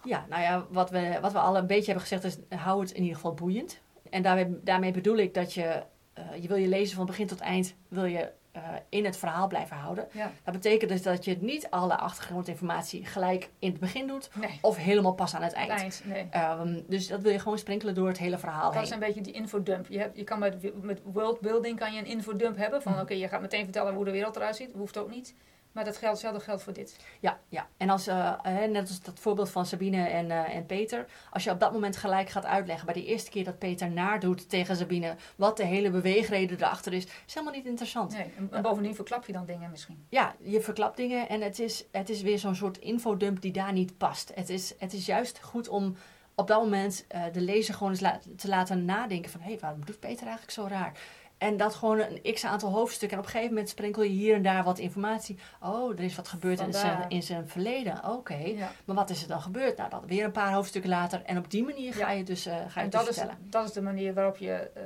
Ja, 0.04 0.26
nou 0.30 0.42
ja, 0.42 0.66
wat 0.70 0.90
we, 0.90 1.18
wat 1.22 1.32
we 1.32 1.40
al 1.40 1.58
een 1.58 1.68
beetje 1.68 1.92
hebben 1.92 2.02
gezegd 2.02 2.24
is, 2.24 2.58
hou 2.58 2.82
het 2.82 2.92
in 2.92 3.02
ieder 3.02 3.16
geval 3.16 3.34
boeiend. 3.34 3.82
En 4.10 4.22
daarmee, 4.22 4.60
daarmee 4.64 4.92
bedoel 4.92 5.18
ik 5.18 5.34
dat 5.34 5.54
je, 5.54 5.84
uh, 6.18 6.42
je 6.42 6.48
wil 6.48 6.58
je 6.58 6.68
lezen 6.68 6.96
van 6.96 7.06
begin 7.06 7.28
tot 7.28 7.40
eind, 7.40 7.76
wil 7.88 8.06
je 8.06 8.32
uh, 8.56 8.62
in 8.90 9.06
het 9.06 9.18
verhaal 9.18 9.48
blijven 9.48 9.76
houden. 9.78 10.08
Ja. 10.12 10.32
Dat 10.44 10.54
betekent 10.54 10.92
dus 10.92 11.02
dat 11.02 11.26
je 11.26 11.38
niet 11.40 11.68
alle 11.70 11.98
achtergrondinformatie 11.98 13.06
gelijk 13.06 13.50
in 13.60 13.70
het 13.72 13.80
begin 13.80 14.08
doet, 14.08 14.30
Nee, 14.36 14.60
of 14.62 14.78
helemaal 14.78 15.14
pas 15.14 15.36
aan 15.36 15.42
het 15.44 15.54
eind. 15.54 15.72
het 15.72 15.82
eind. 15.82 16.02
Nee. 16.06 16.44
Um, 16.60 16.84
dus 16.88 17.08
dat 17.08 17.22
wil 17.22 17.32
je 17.32 17.40
gewoon 17.40 17.58
sprinkelen 17.58 17.96
door 17.96 18.08
het 18.08 18.18
hele 18.18 18.38
verhaal 18.38 18.64
Dat 18.64 18.74
heen. 18.74 18.82
is 18.84 18.90
een 18.90 19.00
beetje 19.00 19.22
die 19.22 19.34
infodump. 19.34 19.88
Je, 19.88 20.00
hebt, 20.00 20.18
je 20.18 20.24
kan 20.24 20.40
met, 20.40 20.84
met 20.84 21.02
worldbuilding 21.04 21.80
kan 21.80 21.94
je 21.94 22.00
een 22.00 22.06
infodump 22.06 22.58
hebben. 22.58 22.82
Van 22.82 22.92
Mhm. 22.92 23.02
oké, 23.02 23.14
je 23.14 23.28
gaat 23.28 23.42
meteen 23.42 23.64
vertellen 23.64 23.94
hoe 23.94 24.06
de 24.06 24.12
wereld 24.12 24.36
eruit 24.36 24.56
ziet. 24.56 24.72
Hoeft 24.74 24.98
ook 24.98 25.10
niet. 25.10 25.36
Maar 25.74 25.84
dat 25.84 25.98
geldt, 25.98 26.14
hetzelfde 26.14 26.44
geldt 26.44 26.64
voor 26.64 26.74
dit. 26.74 27.00
Ja, 27.20 27.40
ja. 27.50 27.68
en 27.78 27.90
als, 27.90 28.08
uh, 28.08 28.40
net 28.70 28.88
als 28.90 29.02
dat 29.02 29.20
voorbeeld 29.20 29.50
van 29.50 29.66
Sabine 29.66 30.08
en, 30.08 30.26
uh, 30.26 30.56
en 30.56 30.66
Peter, 30.66 31.06
als 31.32 31.44
je 31.44 31.52
op 31.52 31.60
dat 31.60 31.74
moment 31.74 31.98
gelijk 31.98 32.30
gaat 32.30 32.46
uitleggen, 32.46 32.86
bij 32.86 32.94
de 32.94 33.06
eerste 33.06 33.30
keer 33.30 33.44
dat 33.44 33.58
Peter 33.58 33.92
nadoet 33.92 34.50
tegen 34.50 34.76
Sabine, 34.76 35.16
wat 35.36 35.58
de 35.58 35.66
hele 35.66 35.90
beweegreden 35.90 36.58
erachter 36.58 36.94
is, 36.94 37.06
is 37.06 37.34
helemaal 37.34 37.56
niet 37.56 37.66
interessant. 37.66 38.12
Nee, 38.12 38.34
en, 38.38 38.48
en 38.52 38.62
bovendien 38.62 38.96
verklap 38.96 39.26
je 39.26 39.34
dan 39.34 39.46
dingen 39.46 39.70
misschien. 39.70 40.06
Ja, 40.10 40.36
je 40.40 40.62
verklapt 40.62 40.98
dingen 40.98 41.30
en 41.30 41.42
het 41.42 41.60
is, 41.60 41.86
het 41.92 42.10
is 42.10 42.22
weer 42.22 42.40
zo'n 42.40 42.56
soort 42.56 42.78
infodump 42.78 43.42
die 43.42 43.52
daar 43.52 43.74
niet 43.74 43.98
past. 43.98 44.32
Het 44.36 44.50
is, 44.50 44.74
het 44.78 44.94
is 44.94 45.06
juist 45.06 45.42
goed 45.42 45.68
om 45.68 45.96
op 46.36 46.48
dat 46.48 46.62
moment 46.62 47.06
uh, 47.16 47.24
de 47.32 47.42
lezer 47.42 47.74
gewoon 47.74 47.92
eens 47.92 48.02
la 48.02 48.20
te 48.38 48.48
laten 48.48 48.86
nadenken 48.86 49.32
van, 49.32 49.42
hé, 49.42 49.50
hey, 49.50 49.60
waarom 49.60 49.86
doet 49.86 50.00
Peter 50.00 50.24
eigenlijk 50.28 50.52
zo 50.52 50.66
raar? 50.68 50.98
En 51.44 51.58
dat 51.58 51.76
gewoon 51.76 52.00
een 52.00 52.34
x 52.34 52.46
aantal 52.46 52.70
hoofdstukken. 52.70 53.18
En 53.18 53.24
op 53.24 53.26
een 53.26 53.32
gegeven 53.32 53.54
moment 53.54 53.72
sprinkel 53.72 54.04
je 54.04 54.10
hier 54.10 54.36
en 54.36 54.42
daar 54.42 54.64
wat 54.64 54.80
informatie. 54.80 55.38
Oh, 55.62 55.92
er 55.92 56.04
is 56.04 56.16
wat 56.16 56.28
gebeurd 56.28 56.60
in 56.60 56.74
zijn, 56.74 57.10
in 57.10 57.24
zijn 57.24 57.48
verleden. 57.48 57.98
Oké, 57.98 58.10
okay. 58.10 58.56
ja. 58.56 58.72
maar 58.86 58.96
wat 58.96 59.10
is 59.10 59.22
er 59.22 59.28
dan 59.28 59.42
gebeurd? 59.42 59.78
Nou, 59.78 59.90
dan 59.90 60.08
weer 60.08 60.24
een 60.24 60.32
paar 60.32 60.54
hoofdstukken 60.54 60.90
later. 60.90 61.22
En 61.26 61.38
op 61.38 61.52
die 61.52 61.64
manier 61.64 61.94
ga 61.94 62.12
je 62.12 62.24
dus, 62.24 62.48
uh, 62.48 62.54
ga 62.54 62.62
je 62.62 62.86
en 62.86 62.90
dus 62.90 62.92
dat 62.92 63.04
vertellen. 63.04 63.38
Is, 63.44 63.50
dat 63.50 63.68
is 63.68 63.72
de 63.72 63.82
manier 63.82 64.14
waarop 64.14 64.38
je, 64.38 64.72
uh, 64.78 64.84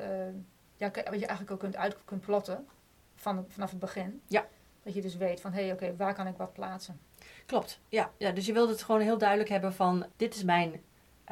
ja, 0.76 0.92
wat 0.92 1.20
je 1.20 1.26
eigenlijk 1.26 1.52
ook 1.52 1.60
kunt 1.60 1.76
uit 1.76 1.98
kunt 2.06 2.22
plotten. 2.22 2.68
Van, 3.16 3.46
vanaf 3.48 3.70
het 3.70 3.80
begin. 3.80 4.22
Ja. 4.28 4.46
Dat 4.84 4.94
je 4.94 5.02
dus 5.02 5.18
weet 5.18 5.42
van, 5.42 5.52
hé, 5.54 5.62
hey, 5.62 5.72
oké, 5.72 5.84
okay, 5.84 5.96
waar 5.96 6.14
kan 6.14 6.28
ik 6.28 6.38
wat 6.38 6.54
plaatsen? 6.54 7.00
Klopt, 7.46 7.80
ja. 7.90 8.12
ja. 8.18 8.32
Dus 8.32 8.46
je 8.46 8.54
wilt 8.54 8.70
het 8.70 8.84
gewoon 8.84 9.02
heel 9.02 9.18
duidelijk 9.18 9.50
hebben 9.50 9.74
van... 9.74 10.06
Dit 10.16 10.36
is 10.36 10.44
mijn 10.44 10.82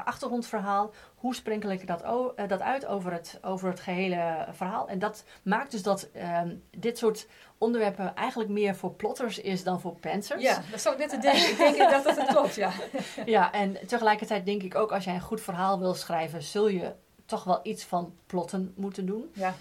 achtergrondverhaal. 0.04 0.94
Hoe 1.16 1.36
sprinkel 1.36 1.72
ik 1.72 1.88
dat, 1.88 2.04
uh, 2.04 2.48
dat 2.48 2.62
uit 2.62 2.86
over 2.86 3.12
het, 3.12 3.40
over 3.42 3.70
het 3.70 3.80
gehele 3.80 4.48
verhaal? 4.52 4.88
En 4.88 5.00
dat 5.00 5.24
maakt 5.44 5.72
dus 5.72 5.84
dat 5.84 6.10
uh, 6.16 6.42
dit 6.78 6.98
soort 6.98 7.28
onderwerpen 7.58 8.16
eigenlijk 8.16 8.50
meer 8.50 8.75
voor 8.75 8.94
plotters 8.94 9.40
is 9.40 9.64
dan 9.64 9.82
voor 9.82 9.96
pantsers. 9.96 10.42
Ja, 10.42 10.62
dat 10.72 10.82
zou 10.82 10.96
ik 10.96 11.02
net 11.02 11.10
te 11.10 11.18
denken. 11.18 11.50
ik 11.50 11.58
denk 11.58 11.92
dat 11.92 12.04
dat 12.04 12.18
het 12.18 12.28
klopt, 12.28 12.56
ja. 12.56 12.72
ja, 13.25 13.52
en 13.52 13.88
tegelijkertijd 13.88 14.46
denk 14.46 14.64
ik 14.64 14.75
ook 14.75 14.92
als 14.92 15.04
jij 15.04 15.14
een 15.14 15.22
goed 15.22 15.42
verhaal 15.42 15.80
wil 15.80 15.94
schrijven, 15.94 16.44
zul 16.44 16.68
je 16.68 16.94
toch 17.25 17.44
wel 17.44 17.60
iets 17.64 17.84
van 17.84 18.14
plotten 18.25 18.74
moeten 18.75 19.06
doen. 19.06 19.32
Ja. 19.34 19.54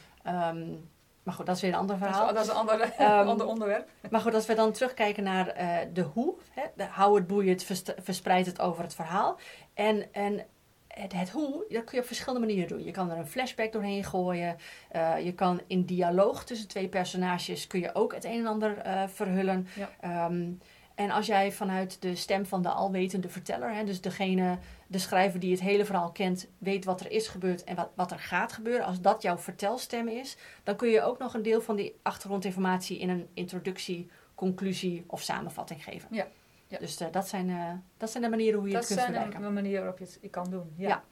Um, 0.50 0.92
maar 1.24 1.34
goed, 1.34 1.46
dat 1.46 1.56
is 1.56 1.62
weer 1.62 1.72
een 1.72 1.78
ander 1.78 1.96
verhaal. 1.96 2.26
Dat 2.26 2.28
is, 2.28 2.34
dat 2.34 2.44
is 2.44 2.50
een 2.50 2.56
ander, 2.56 3.20
um, 3.22 3.28
ander 3.32 3.46
onderwerp. 3.46 3.88
Maar 4.10 4.20
goed, 4.20 4.34
als 4.34 4.46
we 4.46 4.54
dan 4.54 4.72
terugkijken 4.72 5.22
naar 5.22 5.60
uh, 5.60 5.76
de 5.92 6.02
hoe. 6.02 6.34
Hè, 6.50 6.62
de, 6.76 6.84
hou 6.84 7.16
het 7.16 7.26
boeiend, 7.26 7.64
verspreid 8.02 8.46
het 8.46 8.60
over 8.60 8.82
het 8.82 8.94
verhaal. 8.94 9.38
En, 9.74 10.12
en 10.12 10.46
het, 10.88 11.12
het, 11.12 11.30
hoe, 11.30 11.64
dat 11.68 11.84
kun 11.84 11.94
je 11.94 12.00
op 12.00 12.06
verschillende 12.06 12.46
manieren 12.46 12.68
doen. 12.68 12.84
Je 12.84 12.90
kan 12.90 13.10
er 13.10 13.18
een 13.18 13.26
flashback 13.26 13.72
doorheen 13.72 14.04
gooien. 14.04 14.56
Uh, 14.96 15.24
je 15.24 15.32
kan 15.32 15.60
in 15.66 15.84
dialoog 15.84 16.44
tussen 16.44 16.68
twee 16.68 16.88
personages 16.88 17.66
kun 17.66 17.80
je 17.80 17.94
ook 17.94 18.14
het 18.14 18.24
een 18.24 18.38
en 18.38 18.46
ander 18.46 18.86
uh, 18.86 19.02
verhullen. 19.06 19.66
Ja. 19.74 20.26
Um, 20.26 20.60
en 20.94 21.10
als 21.10 21.26
jij 21.26 21.52
vanuit 21.52 22.02
de 22.02 22.14
stem 22.14 22.46
van 22.46 22.62
de 22.62 22.68
alwetende 22.68 23.28
verteller, 23.28 23.74
hè, 23.74 23.84
dus 23.84 24.00
degene, 24.00 24.58
de 24.86 24.98
schrijver 24.98 25.40
die 25.40 25.50
het 25.50 25.60
hele 25.60 25.84
verhaal 25.84 26.12
kent, 26.12 26.48
weet 26.58 26.84
wat 26.84 27.00
er 27.00 27.10
is 27.10 27.28
gebeurd 27.28 27.64
en 27.64 27.76
wat, 27.76 27.88
wat 27.94 28.10
er 28.10 28.18
gaat 28.18 28.52
gebeuren, 28.52 28.86
als 28.86 29.00
dat 29.00 29.22
jouw 29.22 29.38
vertelstem 29.38 30.08
is, 30.08 30.36
dan 30.62 30.76
kun 30.76 30.88
je 30.88 31.02
ook 31.02 31.18
nog 31.18 31.34
een 31.34 31.42
deel 31.42 31.60
van 31.60 31.76
die 31.76 31.96
achtergrondinformatie 32.02 32.98
in 32.98 33.08
een 33.08 33.28
introductie, 33.34 34.10
conclusie 34.34 35.04
of 35.06 35.22
samenvatting 35.22 35.84
geven. 35.84 36.08
Ja. 36.10 36.26
ja. 36.68 36.78
Dus 36.78 37.00
uh, 37.00 37.08
dat, 37.10 37.28
zijn, 37.28 37.48
uh, 37.48 37.72
dat 37.96 38.10
zijn 38.10 38.22
de 38.22 38.28
manieren 38.28 38.58
hoe 38.58 38.68
je 38.68 38.74
dat 38.74 38.88
het 38.88 38.92
kunt 38.92 39.00
verwerken. 39.00 39.30
Dat 39.30 39.40
zijn 39.40 39.54
de 39.54 39.60
manieren 39.60 39.82
waarop 39.82 39.98
je 39.98 40.18
het 40.20 40.30
kan 40.30 40.50
doen. 40.50 40.72
Ja. 40.76 40.88
ja. 40.88 41.04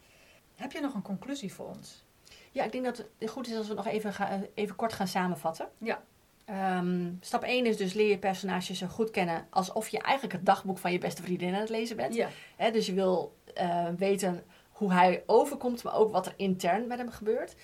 Heb 0.54 0.72
je 0.72 0.80
nog 0.80 0.94
een 0.94 1.02
conclusie 1.02 1.52
voor 1.52 1.68
ons? 1.68 2.04
Ja, 2.50 2.64
ik 2.64 2.72
denk 2.72 2.84
dat 2.84 3.04
het 3.18 3.30
goed 3.30 3.48
is 3.48 3.56
als 3.56 3.68
we 3.68 3.74
nog 3.74 3.86
even, 3.86 4.12
ga, 4.12 4.40
even 4.54 4.76
kort 4.76 4.92
gaan 4.92 5.08
samenvatten. 5.08 5.68
Ja. 5.78 6.02
Um, 6.50 7.18
stap 7.20 7.42
1 7.42 7.66
is 7.66 7.76
dus 7.76 7.92
leer 7.92 8.08
je 8.08 8.18
personages 8.18 8.78
zo 8.78 8.86
goed 8.86 9.10
kennen 9.10 9.46
alsof 9.50 9.88
je 9.88 9.98
eigenlijk 9.98 10.34
het 10.34 10.46
dagboek 10.46 10.78
van 10.78 10.92
je 10.92 10.98
beste 10.98 11.22
vriendin 11.22 11.54
aan 11.54 11.60
het 11.60 11.68
lezen 11.68 11.96
bent. 11.96 12.14
Ja. 12.14 12.28
He, 12.56 12.70
dus 12.70 12.86
je 12.86 12.92
wil 12.92 13.36
uh, 13.60 13.88
weten 13.96 14.44
hoe 14.70 14.92
hij 14.92 15.22
overkomt, 15.26 15.82
maar 15.82 15.94
ook 15.94 16.12
wat 16.12 16.26
er 16.26 16.34
intern 16.36 16.86
met 16.86 16.98
hem 16.98 17.10
gebeurt. 17.10 17.54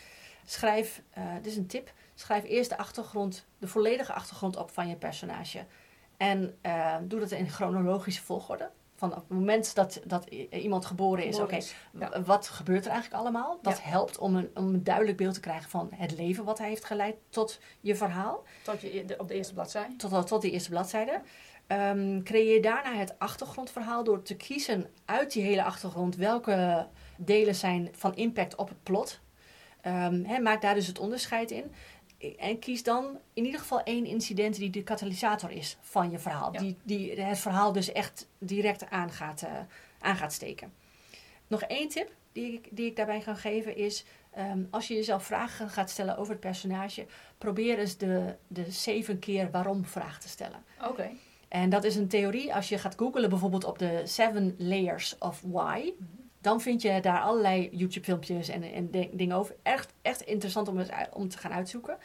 Schrijf, 0.44 1.02
uh, 1.18 1.34
dit 1.34 1.46
is 1.46 1.56
een 1.56 1.66
tip, 1.66 1.92
schrijf 2.14 2.44
eerst 2.44 2.70
de 2.70 2.78
achtergrond, 2.78 3.46
de 3.58 3.68
volledige 3.68 4.12
achtergrond 4.12 4.56
op 4.56 4.70
van 4.70 4.88
je 4.88 4.96
personage. 4.96 5.64
En 6.16 6.58
uh, 6.62 6.96
doe 7.02 7.20
dat 7.20 7.30
in 7.30 7.48
chronologische 7.48 8.22
volgorde. 8.22 8.70
Van 8.98 9.10
op 9.10 9.16
het 9.16 9.28
moment 9.28 9.74
dat, 9.74 10.00
dat 10.04 10.24
iemand 10.50 10.86
geboren 10.86 11.24
is, 11.24 11.38
oké, 11.38 11.44
okay, 11.44 11.62
ja. 11.98 12.22
wat 12.22 12.48
gebeurt 12.48 12.84
er 12.84 12.90
eigenlijk 12.90 13.22
allemaal? 13.22 13.58
Dat 13.62 13.76
ja. 13.76 13.82
helpt 13.82 14.18
om 14.18 14.36
een, 14.36 14.50
om 14.54 14.64
een 14.64 14.84
duidelijk 14.84 15.16
beeld 15.16 15.34
te 15.34 15.40
krijgen 15.40 15.70
van 15.70 15.88
het 15.94 16.16
leven 16.16 16.44
wat 16.44 16.58
hij 16.58 16.68
heeft 16.68 16.84
geleid 16.84 17.16
tot 17.28 17.60
je 17.80 17.96
verhaal. 17.96 18.44
Tot 18.62 18.80
je 18.80 19.04
de, 19.04 19.16
op 19.18 19.28
de 19.28 19.34
eerste 19.34 19.54
bladzijde. 19.54 19.96
Tot, 19.96 20.26
tot 20.26 20.42
die 20.42 20.50
eerste 20.50 20.70
bladzijde. 20.70 21.20
Um, 21.66 22.22
creëer 22.22 22.62
daarna 22.62 22.94
het 22.94 23.18
achtergrondverhaal 23.18 24.04
door 24.04 24.22
te 24.22 24.36
kiezen 24.36 24.86
uit 25.04 25.32
die 25.32 25.42
hele 25.42 25.62
achtergrond 25.62 26.16
welke 26.16 26.86
delen 27.16 27.54
zijn 27.54 27.88
van 27.92 28.14
impact 28.14 28.54
op 28.54 28.68
het 28.68 28.82
plot. 28.82 29.20
Um, 29.86 30.24
he, 30.24 30.38
maak 30.40 30.62
daar 30.62 30.74
dus 30.74 30.86
het 30.86 30.98
onderscheid 30.98 31.50
in. 31.50 31.72
En 32.38 32.58
kies 32.58 32.82
dan 32.82 33.18
in 33.32 33.44
ieder 33.44 33.60
geval 33.60 33.82
één 33.82 34.06
incident 34.06 34.56
die 34.56 34.70
de 34.70 34.82
katalysator 34.82 35.50
is 35.50 35.76
van 35.80 36.10
je 36.10 36.18
verhaal. 36.18 36.52
Ja. 36.52 36.60
Die, 36.60 36.76
die 36.82 37.20
het 37.20 37.38
verhaal 37.38 37.72
dus 37.72 37.92
echt 37.92 38.28
direct 38.38 38.90
aan 38.90 39.10
gaat, 39.10 39.42
uh, 39.42 39.50
aan 39.98 40.16
gaat 40.16 40.32
steken. 40.32 40.72
Nog 41.46 41.62
één 41.62 41.88
tip 41.88 42.12
die 42.32 42.52
ik, 42.52 42.68
die 42.70 42.86
ik 42.86 42.96
daarbij 42.96 43.20
kan 43.20 43.36
geven 43.36 43.76
is... 43.76 44.04
Um, 44.38 44.68
als 44.70 44.88
je 44.88 44.94
jezelf 44.94 45.24
vragen 45.24 45.68
gaat 45.68 45.90
stellen 45.90 46.16
over 46.16 46.32
het 46.32 46.40
personage... 46.40 47.06
probeer 47.38 47.78
eens 47.78 47.96
de, 47.96 48.34
de 48.46 48.70
zeven 48.70 49.18
keer 49.18 49.50
waarom 49.50 49.84
vraag 49.84 50.20
te 50.20 50.28
stellen. 50.28 50.64
Oké. 50.80 50.88
Okay. 50.88 51.16
En 51.48 51.70
dat 51.70 51.84
is 51.84 51.96
een 51.96 52.08
theorie. 52.08 52.54
Als 52.54 52.68
je 52.68 52.78
gaat 52.78 52.94
googlen 52.98 53.28
bijvoorbeeld 53.28 53.64
op 53.64 53.78
de 53.78 54.02
Seven 54.04 54.54
Layers 54.58 55.18
of 55.18 55.40
Why... 55.40 55.92
Mm 55.98 56.06
-hmm 56.06 56.17
dan 56.40 56.60
vind 56.60 56.82
je 56.82 57.00
daar 57.00 57.20
allerlei 57.20 57.68
YouTube-filmpjes 57.72 58.48
en, 58.48 58.62
en 58.62 58.90
dingen 59.12 59.36
over. 59.36 59.54
Echt, 59.62 59.92
echt 60.02 60.20
interessant 60.20 60.68
om, 60.68 60.78
het, 60.78 60.90
om 61.12 61.28
te 61.28 61.38
gaan 61.38 61.52
uitzoeken. 61.52 61.98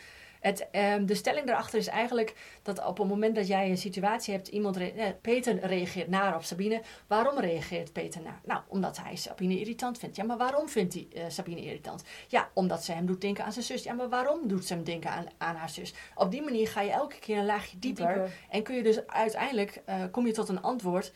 Het, 0.43 0.67
um, 0.71 1.05
de 1.05 1.15
stelling 1.15 1.45
daarachter 1.45 1.79
is 1.79 1.87
eigenlijk 1.87 2.35
dat 2.61 2.85
op 2.85 2.97
het 2.97 3.07
moment 3.07 3.35
dat 3.35 3.47
jij 3.47 3.69
een 3.69 3.77
situatie 3.77 4.33
hebt, 4.33 4.47
iemand 4.47 4.77
re 4.77 4.91
eh, 4.91 5.07
Peter 5.21 5.59
reageert 5.59 6.07
naar 6.07 6.35
op 6.35 6.43
Sabine. 6.43 6.81
Waarom 7.07 7.39
reageert 7.39 7.93
Peter 7.93 8.21
naar? 8.21 8.41
Nou, 8.45 8.61
omdat 8.67 8.97
hij 8.97 9.15
Sabine 9.15 9.59
irritant 9.59 9.97
vindt. 9.97 10.15
Ja, 10.15 10.23
maar 10.23 10.37
waarom 10.37 10.69
vindt 10.69 10.93
hij 10.93 11.07
uh, 11.15 11.23
Sabine 11.27 11.61
irritant? 11.61 12.03
Ja, 12.27 12.49
omdat 12.53 12.83
ze 12.83 12.91
hem 12.91 13.05
doet 13.05 13.21
denken 13.21 13.45
aan 13.45 13.53
zijn 13.53 13.65
zus. 13.65 13.83
Ja, 13.83 13.93
maar 13.93 14.09
waarom 14.09 14.47
doet 14.47 14.65
ze 14.65 14.73
hem 14.73 14.83
denken 14.83 15.09
aan, 15.09 15.25
aan 15.37 15.55
haar 15.55 15.69
zus? 15.69 15.93
Op 16.15 16.31
die 16.31 16.41
manier 16.41 16.67
ga 16.67 16.81
je 16.81 16.91
elke 16.91 17.19
keer 17.19 17.37
een 17.37 17.45
laagje 17.45 17.79
dieper. 17.79 18.07
Dieper. 18.07 18.31
En 18.49 18.63
kun 18.63 18.75
je 18.75 18.83
dus 18.83 19.07
uiteindelijk, 19.07 19.81
uh, 19.89 19.95
kom 20.11 20.25
je 20.25 20.33
tot 20.33 20.49
een 20.49 20.61
antwoord 20.61 21.13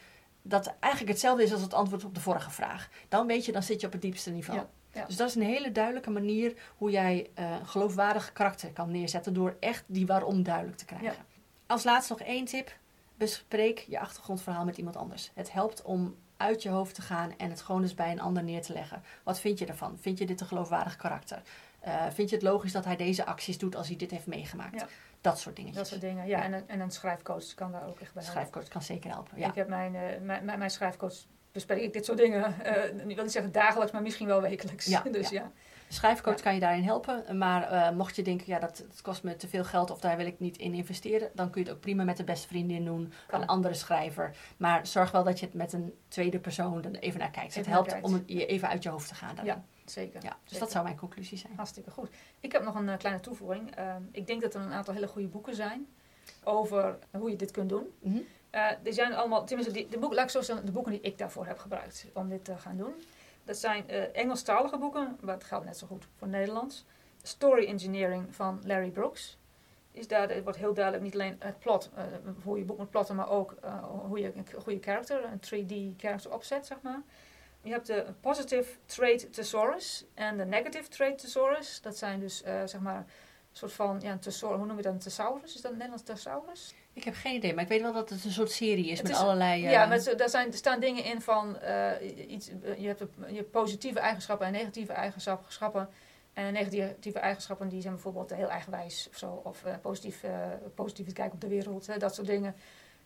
dat 0.48 0.76
eigenlijk 0.80 1.12
hetzelfde 1.14 1.44
is 1.44 1.52
als 1.52 1.62
het 1.62 1.74
antwoord 1.74 2.04
op 2.04 2.16
de 2.16 2.22
vorige 2.22 2.52
vraag. 2.52 2.90
Dan 3.10 3.28
weet 3.28 3.46
je, 3.46 3.52
dan 3.52 3.64
zit 3.64 3.82
je 3.82 3.88
op 3.88 3.94
het 3.94 4.02
diepste 4.02 4.32
niveau. 4.32 4.60
Ja, 4.60 4.68
ja. 4.92 5.06
Dus 5.06 5.16
dat 5.16 5.30
is 5.30 5.36
een 5.36 5.42
hele 5.42 5.72
duidelijke 5.72 6.10
manier 6.10 6.54
hoe 6.78 6.92
jij 6.92 7.30
uh, 7.40 7.52
een 7.52 7.68
geloofwaardig 7.68 8.34
karakter 8.34 8.72
kan 8.72 8.92
neerzetten 8.92 9.34
door 9.34 9.58
echt 9.60 9.84
die 9.88 10.06
waarom 10.06 10.44
duidelijk 10.44 10.78
te 10.78 10.86
krijgen. 10.86 11.12
Ja. 11.12 11.26
Als 11.66 11.84
laatste 11.84 12.14
nog 12.14 12.28
één 12.28 12.46
tip. 12.46 12.78
Bespreek 13.16 13.80
je 13.80 14.00
achtergrondverhaal 14.00 14.66
met 14.66 14.78
iemand 14.78 14.96
anders. 14.96 15.32
Het 15.34 15.52
helpt 15.52 15.82
om 15.82 16.16
uit 16.38 16.64
je 16.64 16.70
hoofd 16.70 16.96
te 16.96 17.02
gaan 17.02 17.38
en 17.38 17.50
het 17.50 17.62
gewoon 17.62 17.82
eens 17.82 17.94
bij 17.94 18.12
een 18.12 18.22
ander 18.22 18.44
neer 18.44 18.62
te 18.62 18.74
leggen. 18.74 19.04
Wat 19.24 19.40
vind 19.40 19.60
je 19.60 19.66
ervan? 19.66 19.98
Vind 20.00 20.18
je 20.18 20.26
dit 20.26 20.42
een 20.42 20.48
geloofwaardig 20.48 20.96
karakter? 20.96 21.42
Eh, 21.80 22.06
vind 22.14 22.30
je 22.30 22.36
het 22.36 22.44
logisch 22.44 22.72
dat 22.72 22.86
hij 22.86 22.96
deze 22.96 23.26
acties 23.26 23.58
doet 23.58 23.76
als 23.76 23.88
hij 23.88 23.96
dit 23.96 24.12
heeft 24.12 24.28
meegemaakt? 24.28 24.86
Dat 25.22 25.40
soort 25.40 25.56
dingetjes. 25.56 25.78
Dat 25.82 25.88
soort 25.88 26.02
dingen. 26.02 26.28
Ja, 26.28 26.44
en, 26.44 26.54
een, 26.54 26.64
en 26.68 26.80
een 26.80 26.92
schrijfcoach 26.92 27.54
kan 27.54 27.72
daar 27.72 27.88
ook 27.88 28.00
echt 28.00 28.14
bij 28.14 28.24
helpen. 28.24 28.42
Schrijfcoach 28.42 28.68
kan 28.68 28.82
zeker 28.82 29.10
helpen. 29.12 29.40
Ja. 29.40 29.48
Ik 29.48 29.56
heb 29.56 29.68
mijn, 29.68 29.96
eh, 29.96 30.02
mijn, 30.22 30.46
mijn, 30.46 30.60
mijn 30.60 30.72
schrijfcoach 30.72 31.16
bespreek 31.52 31.82
ik 31.82 31.94
dit 31.94 32.06
soort 32.06 32.18
dingen, 32.18 32.62
eh 32.64 32.84
ik 33.08 33.16
wil 33.16 33.24
niet 33.24 33.32
zeggen 33.32 33.52
dagelijks, 33.52 33.92
maar 33.92 34.02
misschien 34.02 34.28
wel 34.28 34.42
wekelijks. 34.42 34.86
Ja, 34.86 35.02
dus 35.12 35.30
ja. 35.30 35.52
schrijfcoach 35.88 36.36
Ja. 36.38 36.42
kan 36.44 36.54
je 36.54 36.60
daarin 36.60 36.84
helpen. 36.84 37.38
Maar 37.38 37.64
eh, 37.64 37.92
mocht 37.92 38.16
je 38.16 38.22
denken, 38.22 38.46
ja, 38.48 38.60
dat, 38.60 38.84
dat 38.88 39.02
kost 39.02 39.24
me 39.24 39.36
te 39.36 39.48
veel 39.48 39.64
geld 39.64 39.92
of 39.92 40.00
daar 40.00 40.18
wil 40.18 40.26
ik 40.26 40.40
niet 40.40 40.58
in 40.58 40.74
investeren, 40.74 41.30
dan 41.34 41.50
kun 41.50 41.62
je 41.62 41.68
het 41.68 41.76
ook 41.76 41.82
prima 41.84 42.04
met 42.04 42.18
de 42.18 42.24
beste 42.24 42.48
vriendin 42.48 42.86
doen, 42.86 43.14
een 43.30 43.46
andere 43.46 43.74
schrijver. 43.74 44.36
Maar 44.58 44.88
zorg 44.88 45.12
wel 45.12 45.24
dat 45.24 45.40
je 45.40 45.46
het 45.46 45.56
met 45.56 45.74
een 45.74 45.94
tweede 46.08 46.40
persoon 46.40 46.84
er 46.84 47.00
even 47.00 47.20
naar 47.20 47.32
kijkt. 47.32 47.50
Even 47.50 47.62
het 47.62 47.70
helpt 47.72 47.92
kijkt. 47.92 48.06
om 48.06 48.24
je 48.26 48.46
even 48.46 48.68
uit 48.68 48.84
je 48.84 48.90
hoofd 48.90 49.08
te 49.08 49.16
gaan. 49.16 49.36
daarin. 49.36 49.54
Ja, 49.54 49.64
zeker. 49.91 50.23
Ja, 50.23 50.30
dus 50.30 50.39
Zeker. 50.43 50.60
dat 50.60 50.71
zou 50.71 50.84
mijn 50.84 50.97
conclusie 50.97 51.38
zijn. 51.38 51.54
Hartstikke 51.56 51.91
goed. 51.91 52.10
Ik 52.39 52.52
heb 52.52 52.63
nog 52.63 52.76
een 52.76 52.89
eh, 52.89 52.97
kleine 52.97 53.21
toevoeging. 53.21 53.76
Ehm, 53.76 54.02
ik 54.12 54.28
denk 54.28 54.41
dat 54.41 54.54
er 54.54 54.62
een 54.62 54.73
aantal 54.73 54.93
hele 54.93 55.08
goede 55.08 55.28
boeken 55.28 55.56
zijn 55.56 55.88
over 56.43 56.97
hoe 57.12 57.30
je 57.30 57.36
dit 57.36 57.52
kunt 57.52 57.69
doen. 57.69 57.93
Eh, 58.50 58.71
die 58.84 58.93
zijn 58.93 59.13
allemaal, 59.13 59.45
tenminste, 59.45 59.73
die, 59.73 59.88
de 59.88 59.97
boeken, 59.97 60.17
laat 60.17 60.26
ik 60.26 60.32
zo 60.32 60.41
zeggen, 60.41 60.65
de 60.65 60.71
boeken 60.71 60.91
die 60.91 61.02
ik 61.02 61.17
daarvoor 61.17 61.45
heb 61.45 61.58
gebruikt 61.58 62.06
om 62.13 62.30
dit 62.30 62.45
te 62.45 62.58
gaan 62.58 62.78
doen. 62.78 62.93
Dat 63.47 63.58
zijn 63.58 63.89
eh, 63.89 64.15
Engelstalige 64.15 64.78
boeken, 64.78 65.17
maar 65.21 65.34
het 65.34 65.43
geldt 65.43 65.65
net 65.65 65.78
zo 65.78 65.88
goed 65.88 66.08
voor 66.17 66.28
Nederlands. 66.28 66.86
Story 67.23 67.65
Engineering 67.65 68.36
van 68.36 68.62
Larry 68.63 68.89
Brooks. 68.89 69.38
Is 69.91 70.08
daar, 70.08 70.30
het 70.30 70.43
wordt 70.43 70.58
heel 70.58 70.73
duidelijk 70.73 71.04
niet 71.04 71.13
alleen 71.13 71.36
het 71.39 71.60
plot, 71.60 71.89
eh, 71.95 72.04
hoe 72.43 72.58
je 72.58 72.63
boek 72.63 72.78
moet 72.78 72.89
plotten, 72.89 73.15
maar 73.15 73.30
ook 73.30 73.56
eh, 73.62 73.84
hoe 73.84 74.19
je 74.19 74.34
een 74.36 74.62
goede 74.62 74.82
character, 74.82 75.23
een 75.23 75.39
3D 75.39 76.02
character 76.02 76.34
opzet, 76.34 76.65
zeg 76.65 76.78
maar. 76.82 77.02
Je 77.68 77.74
hebt 77.74 77.88
de 77.88 78.06
Positive 78.22 78.70
Trait 78.86 79.34
Thesaurus 79.34 80.06
en 80.14 80.38
de 80.38 80.46
Negative 80.46 80.90
Trait 80.90 81.18
Thesaurus. 81.18 81.82
Dat 81.82 81.98
zijn 81.98 82.20
dus, 82.20 82.44
eh, 82.44 82.62
zeg 82.66 82.82
maar, 82.82 82.98
een 82.98 83.06
soort 83.52 83.74
van, 83.74 84.00
ja, 84.02 84.12
een 84.12 84.20
thesaurus, 84.20 84.58
hoe 84.58 84.68
noem 84.68 84.78
je 84.78 84.84
dat, 84.84 84.94
een 84.94 85.00
thesaurus? 85.00 85.56
Is 85.56 85.62
dat 85.62 85.72
een 85.72 85.78
Nederlands 85.78 86.04
thesaurus? 86.04 86.74
Ik 86.94 87.04
heb 87.04 87.14
geen 87.16 87.36
idee, 87.36 87.54
maar 87.54 87.64
ik 87.64 87.70
weet 87.70 87.82
wel 87.82 87.94
dat 87.94 88.10
het 88.10 88.24
een 88.26 88.32
soort 88.32 88.52
serie 88.52 88.88
is 88.90 88.98
Het 89.00 89.08
met 89.08 89.16
is- 89.18 89.22
allerlei... 89.24 89.66
eh, 89.66 89.72
Ja, 89.72 89.86
met, 89.86 90.04
zo- 90.04 90.16
daar, 90.16 90.30
zijn, 90.30 90.48
er 90.52 90.58
staan 90.58 90.80
dingen 90.80 91.04
in 91.04 91.22
van 91.22 91.58
eh, 91.60 92.30
iets, 92.32 92.50
eh, 92.64 92.78
je 92.80 92.88
hebt 92.88 93.04
je 93.28 93.44
positieve 93.44 94.00
eigenschappen 94.00 94.48
en 94.48 94.54
negatieve 94.54 94.92
eigenschappen. 94.94 95.90
En 96.34 96.54
negatieve 96.54 97.20
eigenschappen 97.20 97.70
die 97.70 97.82
zijn 97.82 97.94
bijvoorbeeld 97.94 98.34
heel 98.34 98.50
eigenwijs 98.50 99.08
of 99.12 99.18
zo. 99.18 99.42
Of 99.44 99.64
eh, 99.66 99.74
positief, 99.82 100.24
eh 100.24 100.32
positief 100.76 101.14
kijken 101.14 101.34
op 101.34 101.42
de 101.42 101.48
wereld, 101.48 101.88
hè, 101.88 101.98
dat 101.98 102.16
soort 102.16 102.28
dingen. 102.28 102.56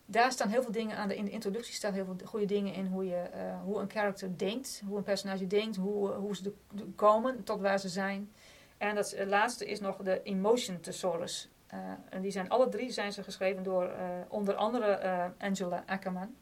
Daar 0.06 0.32
staan 0.32 0.48
heel 0.48 0.62
veel 0.62 0.72
dingen 0.72 0.96
aan. 0.96 1.08
De, 1.08 1.16
in 1.16 1.24
de 1.24 1.30
introductie 1.30 1.74
staan 1.74 1.92
heel 1.92 2.04
veel 2.04 2.16
goede 2.24 2.46
dingen 2.46 2.74
in 2.74 2.86
hoe, 2.86 3.06
je, 3.06 3.16
eh, 3.16 3.62
hoe 3.62 3.80
een 3.80 3.90
character 3.90 4.38
denkt. 4.38 4.82
Hoe 4.86 4.96
een 4.96 5.02
personage 5.02 5.46
denkt. 5.46 5.76
Hoe, 5.76 6.08
hoe 6.12 6.36
ze 6.36 6.42
de, 6.42 6.54
de- 6.72 6.84
komen 6.84 7.44
tot 7.44 7.60
waar 7.60 7.78
ze 7.78 7.88
zijn. 7.88 8.32
En 8.78 8.94
dat 8.94 9.12
eh, 9.12 9.26
laatste 9.26 9.66
is 9.66 9.80
nog 9.80 9.96
de 9.96 10.22
Emotion 10.22 10.80
Thesaurus. 10.80 11.50
Eh, 11.66 11.78
en 12.10 12.22
die 12.22 12.30
zijn 12.30 12.48
alle 12.48 12.68
drie 12.68 12.90
zijn 12.90 13.12
ze 13.12 13.22
geschreven 13.22 13.62
door 13.62 13.84
eh, 13.88 14.04
onder 14.28 14.54
andere 14.54 14.86
eh, 14.86 15.24
Angela 15.38 15.82
Ackerman. 15.86 16.34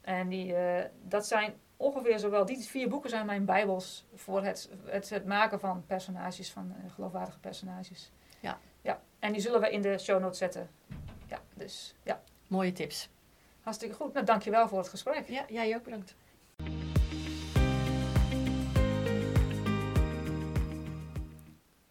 En 0.00 0.28
die, 0.28 0.54
eh, 0.54 0.84
dat 1.02 1.26
zijn 1.26 1.54
ongeveer 1.76 2.18
zowel, 2.18 2.44
die 2.44 2.58
vier 2.58 2.88
boeken 2.88 3.10
zijn 3.10 3.26
mijn 3.26 3.44
bijbels 3.44 4.06
voor 4.14 4.42
het, 4.44 4.70
het, 4.84 5.08
het 5.10 5.24
maken 5.24 5.60
van 5.60 5.84
personages, 5.86 6.52
van 6.52 6.74
eh, 6.84 6.92
geloofwaardige 6.92 7.38
personages. 7.38 8.10
Ja. 8.40 8.58
ja. 8.80 9.00
En 9.18 9.32
die 9.32 9.40
zullen 9.40 9.60
we 9.60 9.70
in 9.70 9.82
de 9.82 9.98
show 9.98 10.20
notes 10.20 10.38
zetten. 10.38 10.70
Ja, 11.26 11.38
dus 11.54 11.94
ja, 12.02 12.20
Mooie 12.48 12.72
tips. 12.72 13.08
hartstikke 13.60 13.94
goed. 13.94 14.12
Nou, 14.12 14.26
dankjewel 14.26 14.68
voor 14.68 14.78
het 14.78 14.88
gesprek. 14.88 15.28
Ja, 15.28 15.44
jij 15.48 15.76
ook 15.76 15.84
bedankt. 15.84 16.14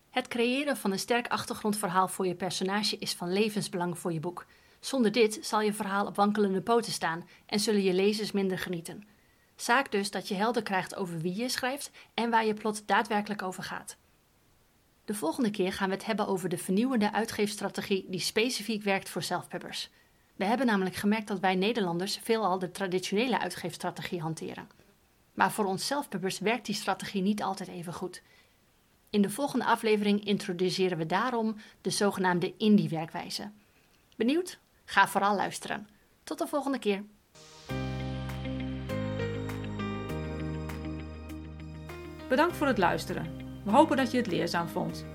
Het 0.09 0.27
creëren 0.27 0.77
van 0.77 0.91
een 0.91 0.99
sterk 0.99 1.27
achtergrondverhaal 1.27 2.07
voor 2.07 2.27
je 2.27 2.35
personage 2.35 2.97
is 2.97 3.13
van 3.13 3.33
levensbelang 3.33 3.97
voor 3.97 4.13
je 4.13 4.19
boek. 4.19 4.45
Zonder 4.79 5.11
dit 5.11 5.39
zal 5.41 5.61
je 5.61 5.73
verhaal 5.73 6.05
op 6.05 6.15
wankelende 6.15 6.61
poten 6.61 6.91
staan 6.91 7.27
en 7.45 7.59
zullen 7.59 7.83
je 7.83 7.93
lezers 7.93 8.31
minder 8.31 8.59
genieten. 8.59 9.07
Zaak 9.55 9.91
dus 9.91 10.11
dat 10.11 10.27
je 10.27 10.35
helder 10.35 10.63
krijgt 10.63 10.95
over 10.95 11.19
wie 11.19 11.35
je 11.35 11.49
schrijft 11.49 11.91
en 12.13 12.29
waar 12.29 12.45
je 12.45 12.53
plot 12.53 12.87
daadwerkelijk 12.87 13.41
over 13.41 13.63
gaat. 13.63 13.97
De 15.05 15.13
volgende 15.13 15.49
keer 15.49 15.73
gaan 15.73 15.89
we 15.89 15.95
het 15.95 16.05
hebben 16.05 16.27
over 16.27 16.49
de 16.49 16.57
vernieuwende 16.57 17.13
uitgeefstrategie 17.13 18.05
die 18.09 18.19
specifiek 18.19 18.83
werkt 18.83 19.09
voor 19.09 19.23
selfpubbers. 19.23 19.89
We 20.37 20.45
hebben 20.45 20.65
namelijk 20.65 20.95
gemerkt 20.95 21.27
dat 21.27 21.39
wij 21.39 21.55
Nederlanders 21.55 22.17
veelal 22.17 22.59
de 22.59 22.71
traditionele 22.71 23.39
uitgeefstrategie 23.39 24.21
hanteren. 24.21 24.69
Maar 25.33 25.51
voor 25.51 25.65
ons 25.65 25.85
selfpubbers 25.85 26.39
werkt 26.39 26.65
die 26.65 26.75
strategie 26.75 27.21
niet 27.21 27.43
altijd 27.43 27.69
even 27.69 27.93
goed. 27.93 28.21
In 29.09 29.21
de 29.21 29.29
volgende 29.29 29.65
aflevering 29.65 30.25
introduceren 30.25 30.97
we 30.97 31.05
daarom 31.05 31.55
de 31.81 31.89
zogenaamde 31.89 32.53
indie-werkwijze. 32.57 33.51
Benieuwd? 34.15 34.59
Ga 34.85 35.07
vooral 35.07 35.35
luisteren. 35.35 35.87
Tot 36.23 36.37
de 36.37 36.47
volgende 36.47 36.79
keer. 36.79 37.03
Bedankt 42.29 42.55
voor 42.55 42.67
het 42.67 42.77
luisteren. 42.77 43.61
We 43.63 43.71
hopen 43.71 43.97
dat 43.97 44.11
je 44.11 44.17
het 44.17 44.27
leerzaam 44.27 44.67
vond. 44.67 45.05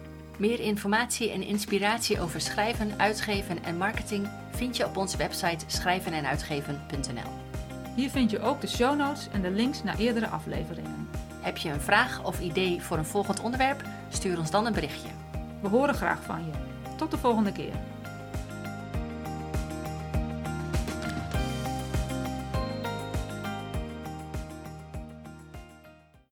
Meer 0.42 0.61
informatie 0.61 1.31
en 1.31 1.42
inspiratie 1.42 2.20
over 2.20 2.40
schrijven, 2.40 2.98
uitgeven 2.98 3.64
en 3.64 3.76
marketing 3.76 4.28
vind 4.50 4.76
je 4.76 4.87
op 4.87 4.96
onze 4.96 5.16
website 5.16 5.64
schrijvenenuitgeven.nl. 5.66 7.31
Hier 7.94 8.11
vind 8.11 8.31
je 8.31 8.40
ook 8.40 8.61
de 8.61 8.68
show 8.68 8.96
notes 8.96 9.28
en 9.33 9.42
de 9.42 9.50
links 9.50 9.83
naar 9.83 9.98
eerdere 9.98 10.26
afleveringen. 10.26 11.09
Heb 11.40 11.57
je 11.57 11.70
een 11.70 11.81
vraag 11.81 12.24
of 12.24 12.40
idee 12.40 12.83
voor 12.83 12.98
een 12.98 13.05
volgend 13.05 13.40
onderwerp? 13.40 13.83
Stuur 14.09 14.38
ons 14.38 14.50
dan 14.50 14.66
een 14.66 14.72
berichtje. 14.72 15.09
We 15.61 15.68
horen 15.68 15.94
graag 15.94 16.22
van 16.22 16.44
je. 16.44 16.52
Tot 16.96 17.11
de 17.11 17.18
volgende 17.18 17.52
keer. 17.52 17.74